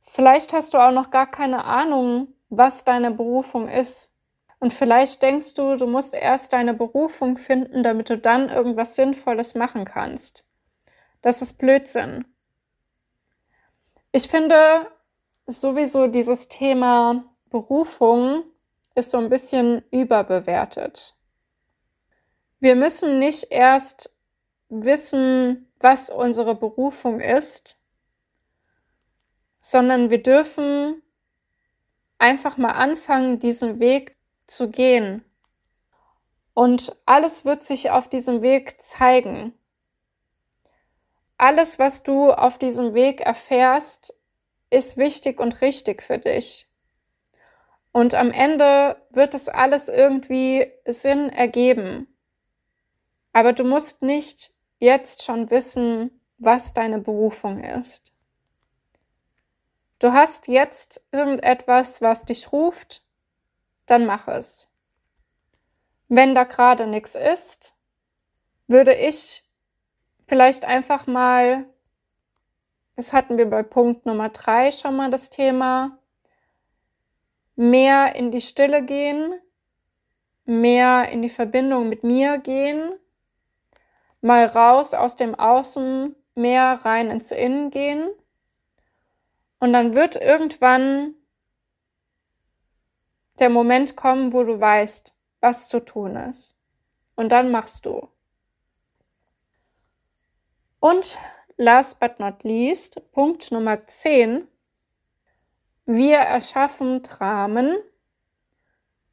Vielleicht 0.00 0.54
hast 0.54 0.72
du 0.72 0.78
auch 0.78 0.92
noch 0.92 1.10
gar 1.10 1.30
keine 1.30 1.64
Ahnung, 1.66 2.28
was 2.48 2.84
deine 2.84 3.10
Berufung 3.10 3.68
ist. 3.68 4.13
Und 4.58 4.72
vielleicht 4.72 5.22
denkst 5.22 5.54
du, 5.54 5.76
du 5.76 5.86
musst 5.86 6.14
erst 6.14 6.52
deine 6.52 6.74
Berufung 6.74 7.36
finden, 7.36 7.82
damit 7.82 8.10
du 8.10 8.18
dann 8.18 8.48
irgendwas 8.48 8.96
Sinnvolles 8.96 9.54
machen 9.54 9.84
kannst. 9.84 10.44
Das 11.22 11.42
ist 11.42 11.58
Blödsinn. 11.58 12.24
Ich 14.12 14.28
finde, 14.28 14.90
sowieso 15.46 16.06
dieses 16.06 16.48
Thema 16.48 17.24
Berufung 17.50 18.44
ist 18.94 19.10
so 19.10 19.18
ein 19.18 19.28
bisschen 19.28 19.82
überbewertet. 19.90 21.14
Wir 22.60 22.76
müssen 22.76 23.18
nicht 23.18 23.48
erst 23.50 24.14
wissen, 24.68 25.68
was 25.80 26.10
unsere 26.10 26.54
Berufung 26.54 27.20
ist, 27.20 27.78
sondern 29.60 30.10
wir 30.10 30.22
dürfen 30.22 31.02
einfach 32.18 32.56
mal 32.56 32.72
anfangen, 32.72 33.38
diesen 33.38 33.80
Weg 33.80 34.13
zu 34.46 34.70
gehen. 34.70 35.24
Und 36.54 36.96
alles 37.04 37.44
wird 37.44 37.62
sich 37.62 37.90
auf 37.90 38.08
diesem 38.08 38.42
Weg 38.42 38.80
zeigen. 38.80 39.52
Alles, 41.36 41.78
was 41.78 42.02
du 42.02 42.30
auf 42.30 42.58
diesem 42.58 42.94
Weg 42.94 43.20
erfährst, 43.20 44.14
ist 44.70 44.96
wichtig 44.96 45.40
und 45.40 45.60
richtig 45.60 46.02
für 46.02 46.18
dich. 46.18 46.68
Und 47.92 48.14
am 48.14 48.30
Ende 48.30 48.96
wird 49.10 49.34
es 49.34 49.48
alles 49.48 49.88
irgendwie 49.88 50.72
Sinn 50.84 51.28
ergeben. 51.28 52.08
Aber 53.32 53.52
du 53.52 53.64
musst 53.64 54.02
nicht 54.02 54.52
jetzt 54.78 55.22
schon 55.22 55.50
wissen, 55.50 56.20
was 56.38 56.74
deine 56.74 56.98
Berufung 56.98 57.62
ist. 57.62 58.16
Du 60.00 60.12
hast 60.12 60.48
jetzt 60.48 61.04
irgendetwas, 61.12 62.02
was 62.02 62.24
dich 62.24 62.52
ruft, 62.52 63.03
dann 63.86 64.06
mach 64.06 64.28
es. 64.28 64.70
Wenn 66.08 66.34
da 66.34 66.44
gerade 66.44 66.86
nichts 66.86 67.14
ist, 67.14 67.74
würde 68.66 68.94
ich 68.94 69.44
vielleicht 70.26 70.64
einfach 70.64 71.06
mal 71.06 71.66
das 72.96 73.12
hatten 73.12 73.38
wir 73.38 73.50
bei 73.50 73.62
Punkt 73.62 74.06
Nummer 74.06 74.28
drei 74.28 74.70
schon 74.70 74.96
mal 74.96 75.10
das 75.10 75.30
Thema. 75.30 75.98
Mehr 77.56 78.14
in 78.14 78.30
die 78.30 78.40
Stille 78.40 78.84
gehen, 78.84 79.34
mehr 80.44 81.08
in 81.08 81.22
die 81.22 81.28
Verbindung 81.28 81.88
mit 81.88 82.04
mir 82.04 82.38
gehen, 82.38 82.92
mal 84.20 84.46
raus 84.46 84.94
aus 84.94 85.16
dem 85.16 85.34
Außen, 85.34 86.14
mehr 86.34 86.80
rein 86.84 87.10
ins 87.10 87.30
Innen 87.32 87.70
gehen. 87.70 88.10
Und 89.58 89.72
dann 89.72 89.94
wird 89.94 90.16
irgendwann 90.16 91.14
der 93.38 93.50
Moment 93.50 93.96
kommen, 93.96 94.32
wo 94.32 94.44
du 94.44 94.60
weißt, 94.60 95.14
was 95.40 95.68
zu 95.68 95.80
tun 95.80 96.16
ist. 96.16 96.58
Und 97.16 97.30
dann 97.30 97.50
machst 97.50 97.86
du. 97.86 98.08
Und 100.80 101.18
last 101.56 102.00
but 102.00 102.18
not 102.18 102.42
least, 102.44 103.00
Punkt 103.12 103.50
Nummer 103.50 103.86
10. 103.86 104.46
Wir 105.86 106.18
erschaffen 106.18 107.02
Dramen, 107.02 107.76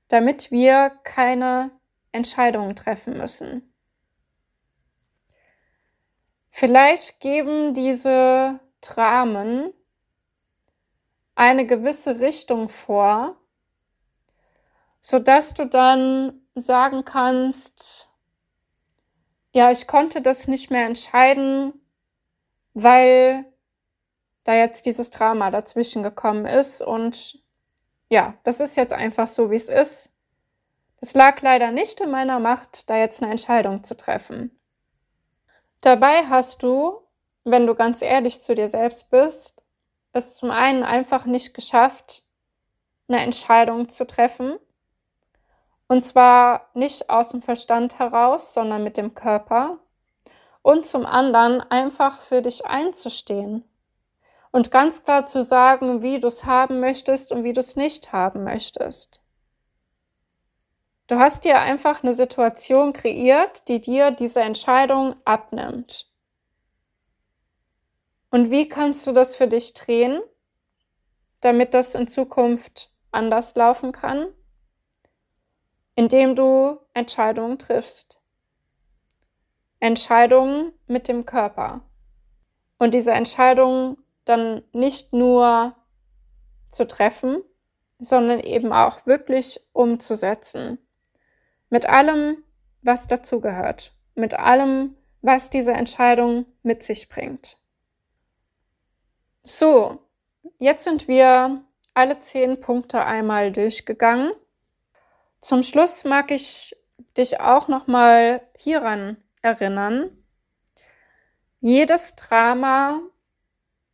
damit 0.08 0.52
wir 0.52 0.92
keine 1.04 1.72
Entscheidungen 2.12 2.76
treffen 2.76 3.18
müssen. 3.18 3.74
Vielleicht 6.50 7.20
geben 7.22 7.74
diese 7.74 8.60
Dramen 8.82 9.74
eine 11.36 11.66
gewisse 11.66 12.20
Richtung 12.20 12.68
vor, 12.68 13.41
sodass 15.02 15.54
du 15.54 15.66
dann 15.66 16.42
sagen 16.56 17.04
kannst, 17.04 18.08
ja, 19.54 19.72
ich 19.72 19.88
konnte 19.88 20.22
das 20.22 20.48
nicht 20.48 20.72
mehr 20.72 20.86
entscheiden, 20.86 21.74
weil 22.74 23.46
da 24.44 24.56
jetzt 24.56 24.86
dieses 24.86 25.10
Drama 25.10 25.52
dazwischen 25.52 26.04
gekommen 26.04 26.46
ist 26.46 26.82
und 26.82 27.40
ja, 28.10 28.36
das 28.44 28.60
ist 28.60 28.76
jetzt 28.76 28.94
einfach 28.94 29.28
so, 29.28 29.52
wie 29.52 29.56
es 29.56 29.70
ist. 29.70 30.14
Es 30.98 31.14
lag 31.14 31.42
leider 31.42 31.72
nicht 31.72 32.00
in 32.00 32.12
meiner 32.12 32.40
Macht, 32.40 32.90
da 32.90 32.98
jetzt 32.98 33.22
eine 33.22 33.32
Entscheidung 33.32 33.84
zu 33.84 33.98
treffen. 33.98 34.58
Dabei 35.82 36.28
hast 36.28 36.62
du, 36.62 37.02
wenn 37.44 37.66
du 37.66 37.74
ganz 37.74 38.02
ehrlich 38.02 38.42
zu 38.42 38.54
dir 38.54 38.68
selbst 38.68 39.10
bist, 39.10 39.64
es 40.14 40.36
zum 40.36 40.52
einen 40.52 40.84
einfach 40.84 41.26
nicht 41.26 41.54
geschafft, 41.54 42.26
eine 43.08 43.22
Entscheidung 43.22 43.90
zu 43.90 44.06
treffen. 44.06 44.58
Und 45.92 46.04
zwar 46.04 46.70
nicht 46.74 47.10
aus 47.10 47.32
dem 47.32 47.42
Verstand 47.42 48.00
heraus, 48.00 48.54
sondern 48.54 48.82
mit 48.82 48.96
dem 48.96 49.14
Körper. 49.14 49.78
Und 50.62 50.86
zum 50.86 51.06
anderen 51.06 51.60
einfach 51.60 52.22
für 52.22 52.42
dich 52.42 52.66
einzustehen 52.66 53.66
und 54.54 54.72
ganz 54.72 55.04
klar 55.04 55.26
zu 55.26 55.44
sagen, 55.44 56.02
wie 56.02 56.22
du 56.22 56.28
es 56.28 56.46
haben 56.46 56.80
möchtest 56.80 57.34
und 57.34 57.44
wie 57.44 57.52
du 57.52 57.60
es 57.60 57.76
nicht 57.76 58.14
haben 58.14 58.46
möchtest. 58.46 59.22
Du 61.08 61.20
hast 61.20 61.44
dir 61.44 61.60
einfach 61.60 62.04
eine 62.04 62.14
Situation 62.14 62.94
kreiert, 62.94 63.68
die 63.68 63.82
dir 63.82 64.12
diese 64.12 64.40
Entscheidung 64.40 65.18
abnimmt. 65.26 66.10
Und 68.30 68.50
wie 68.50 68.70
kannst 68.70 69.06
du 69.08 69.12
das 69.12 69.36
für 69.36 69.50
dich 69.50 69.74
drehen, 69.74 70.22
damit 71.42 71.74
das 71.74 71.96
in 71.96 72.08
Zukunft 72.08 72.94
anders 73.12 73.56
laufen 73.56 73.92
kann? 73.92 74.34
Indem 76.02 76.36
du 76.36 76.80
Entscheidungen 76.96 77.60
triffst. 77.60 78.20
Entscheidungen 79.80 80.74
mit 80.88 81.08
dem 81.08 81.28
Körper. 81.28 81.82
Und 82.80 82.96
diese 82.96 83.12
Entscheidungen 83.12 83.98
dann 84.26 84.64
nicht 84.74 85.14
nur 85.14 85.76
zu 86.68 86.88
treffen, 86.88 87.44
sondern 88.00 88.40
eben 88.40 88.74
auch 88.74 89.06
wirklich 89.06 89.60
umzusetzen. 89.74 90.80
Mit 91.70 91.86
allem, 91.86 92.44
was 92.82 93.06
dazugehört. 93.06 93.94
Mit 94.16 94.34
allem, 94.34 94.98
was 95.22 95.52
diese 95.52 95.74
Entscheidung 95.74 96.48
mit 96.64 96.82
sich 96.82 97.10
bringt. 97.10 97.60
So, 99.44 100.00
jetzt 100.58 100.84
sind 100.84 101.08
wir 101.08 101.64
alle 101.94 102.18
zehn 102.18 102.60
Punkte 102.60 103.06
einmal 103.06 103.52
durchgegangen. 103.52 104.32
Zum 105.42 105.64
Schluss 105.64 106.06
mag 106.06 106.32
ich 106.32 106.76
dich 107.18 107.42
auch 107.42 107.68
noch 107.68 107.88
hieran 108.56 109.18
erinnern. 109.42 110.10
Jedes 111.60 112.16
Drama 112.16 113.02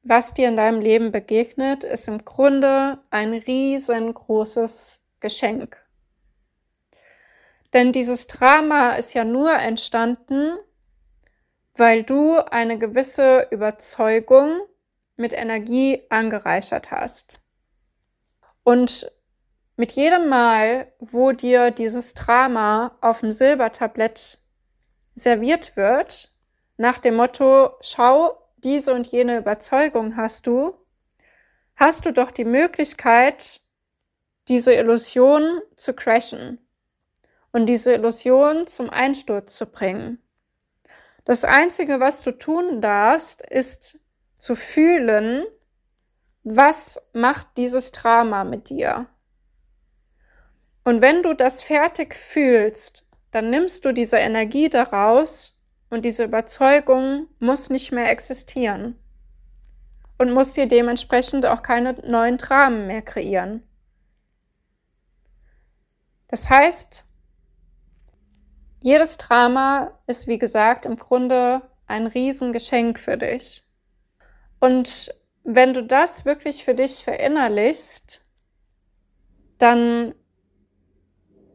was 0.08 0.34
dir 0.34 0.48
in 0.48 0.56
deinem 0.56 0.80
Leben 0.80 1.12
begegnet, 1.12 1.84
ist 1.84 2.08
im 2.08 2.24
Grunde 2.24 3.00
ein 3.10 3.34
riesengroßes 3.34 5.02
Geschenk. 5.20 5.86
Denn 7.74 7.92
dieses 7.92 8.28
Drama 8.28 8.92
ist 8.92 9.14
ja 9.14 9.26
nur 9.26 9.52
entstanden, 9.52 10.58
weil 11.76 12.04
du 12.04 12.38
eine 12.38 12.78
gewisse 12.78 13.48
Überzeugung 13.52 14.62
mit 15.18 15.34
Energie 15.34 16.04
angereichert 16.10 16.92
hast. 16.92 17.42
Und 18.64 19.12
mit 19.78 19.92
jedem 19.94 20.28
Mal, 20.28 20.92
wo 21.00 21.32
dir 21.32 21.72
dieses 21.72 22.16
Drama 22.16 22.98
auf 23.00 23.22
dem 23.22 23.32
Silbertablett 23.32 24.40
serviert 25.14 25.78
wird, 25.78 26.32
nach 26.78 27.00
dem 27.00 27.16
Motto, 27.16 27.72
schau, 27.82 28.38
diese 28.58 28.94
und 28.94 29.08
jene 29.08 29.38
Überzeugung 29.38 30.18
hast 30.18 30.48
du, 30.48 30.76
hast 31.76 32.06
du 32.06 32.12
doch 32.12 32.32
die 32.32 32.46
Möglichkeit, 32.46 33.62
diese 34.48 34.74
Illusion 34.74 35.62
zu 35.76 35.94
crashen 35.94 36.60
und 37.52 37.68
diese 37.68 37.94
Illusion 37.94 38.66
zum 38.66 38.90
Einsturz 38.90 39.56
zu 39.56 39.68
bringen. 39.68 40.22
Das 41.24 41.44
Einzige, 41.44 42.00
was 42.00 42.24
du 42.24 42.32
tun 42.32 42.82
darfst, 42.82 43.46
ist 43.46 44.00
zu 44.38 44.56
fühlen, 44.56 45.46
was 46.44 47.10
macht 47.14 47.48
dieses 47.58 47.92
Drama 47.92 48.44
mit 48.44 48.70
dir. 48.70 49.08
Und 50.88 51.02
wenn 51.02 51.22
du 51.22 51.34
das 51.34 51.64
fertig 51.64 52.16
fühlst, 52.16 53.06
dann 53.32 53.50
nimmst 53.50 53.84
du 53.84 53.92
diese 53.92 54.20
Energie 54.20 54.70
daraus 54.70 55.62
und 55.90 56.06
diese 56.06 56.24
Überzeugung 56.24 57.28
muss 57.40 57.70
nicht 57.70 57.92
mehr 57.92 58.10
existieren 58.10 58.98
und 60.18 60.32
muss 60.32 60.54
dir 60.54 60.66
dementsprechend 60.66 61.46
auch 61.46 61.62
keine 61.62 61.96
neuen 62.10 62.38
Dramen 62.38 62.88
mehr 62.88 63.02
kreieren. 63.02 63.68
Das 66.30 66.50
heißt, 66.50 67.04
jedes 68.80 69.18
Drama 69.18 69.92
ist, 70.08 70.28
wie 70.28 70.38
gesagt, 70.38 70.86
im 70.86 70.96
Grunde 70.96 71.64
ein 71.88 72.08
Riesengeschenk 72.08 72.98
für 72.98 73.18
dich. 73.18 73.68
Und 74.62 75.14
wenn 75.44 75.74
du 75.74 75.84
das 75.84 76.24
wirklich 76.24 76.64
für 76.64 76.76
dich 76.76 77.04
verinnerlichst, 77.04 78.26
dann 79.58 80.14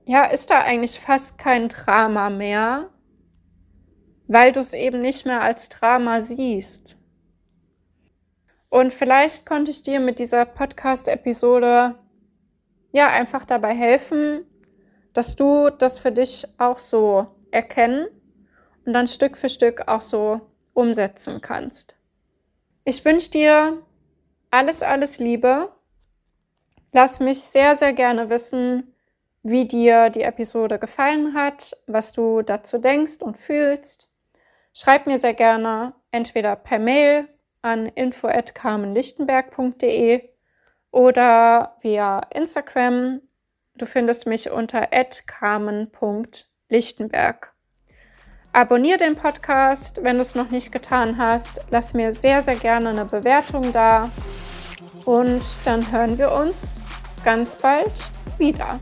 ja, 0.05 0.25
ist 0.25 0.51
da 0.51 0.61
eigentlich 0.61 0.99
fast 0.99 1.39
kein 1.39 1.69
Drama 1.69 2.31
mehr, 2.31 2.91
weil 4.27 4.53
du 4.53 4.61
es 4.61 4.75
eben 4.75 5.01
nicht 5.01 5.27
mehr 5.27 5.43
als 5.43 5.69
Drama 5.69 6.21
siehst. 6.21 6.99
Und 8.69 8.93
vielleicht 8.93 9.45
konnte 9.45 9.71
ich 9.71 9.83
dir 9.83 10.01
mit 10.01 10.19
dieser 10.19 10.47
Podcast-Episode 10.47 11.99
ja 12.93 13.09
einfach 13.09 13.45
dabei 13.45 13.75
helfen, 13.75 14.47
dass 15.13 15.37
du 15.37 15.71
das 15.71 15.99
für 15.99 16.13
dich 16.13 16.47
auch 16.59 16.79
so 16.79 17.27
erkennen 17.51 18.07
und 18.87 18.95
dann 18.95 19.09
Stück 19.09 19.37
für 19.37 19.49
Stück 19.49 19.89
auch 19.89 20.01
so 20.01 20.41
umsetzen 20.73 21.41
kannst. 21.41 21.97
Ich 22.85 23.05
wünsche 23.05 23.31
dir 23.31 23.83
alles, 24.51 24.83
alles 24.83 25.19
Liebe. 25.19 25.71
Lass 26.93 27.21
mich 27.21 27.43
sehr, 27.43 27.75
sehr 27.75 27.93
gerne 27.93 28.31
wissen, 28.31 28.92
wie 29.43 29.67
dir 29.67 30.11
die 30.11 30.23
Episode 30.23 30.79
gefallen 30.79 31.35
hat, 31.35 31.77
was 31.87 32.13
du 32.13 32.43
dazu 32.43 32.77
denkst 32.79 33.17
und 33.21 33.39
fühlst. 33.39 34.09
Schreib 34.75 35.07
mir 35.07 35.19
sehr 35.19 35.35
gerne 35.35 35.93
entweder 36.11 36.57
per 36.57 36.79
Mail 36.79 37.29
an 37.61 37.85
info@carmenlichtenberg.de 37.87 40.31
oder 40.91 41.77
via 41.83 42.21
Instagram. 42.35 43.21
Du 43.75 43.85
findest 43.87 44.27
mich 44.27 44.51
unter 44.51 44.89
carmen.lichtenberg. 45.27 47.53
Abonnier 48.55 48.99
den 48.99 49.15
Podcast, 49.15 50.05
wenn 50.05 50.17
du 50.17 50.23
es 50.23 50.35
noch 50.35 50.51
nicht 50.51 50.73
getan 50.73 51.17
hast. 51.17 51.65
Lass 51.71 51.95
mir 51.95 52.13
sehr, 52.13 52.43
sehr 52.43 52.57
gerne 52.57 52.91
eine 52.91 53.07
Bewertung 53.07 53.73
da. 53.73 54.11
Und 55.07 55.57
dann 55.65 55.91
hören 55.91 56.19
wir 56.19 56.33
uns 56.33 56.83
ganz 57.25 57.57
bald 57.57 58.11
wieder. 58.39 58.79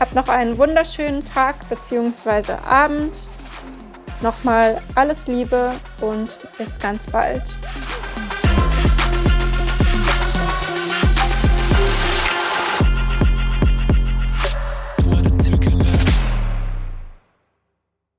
Hab 0.00 0.14
noch 0.14 0.28
einen 0.28 0.58
wunderschönen 0.58 1.24
Tag 1.24 1.68
bzw. 1.68 2.54
Abend 2.66 3.28
Nochmal 4.22 4.82
alles 4.96 5.26
Liebe 5.26 5.72
und 6.02 6.38
bis 6.58 6.78
ganz 6.78 7.06
bald. 7.06 7.42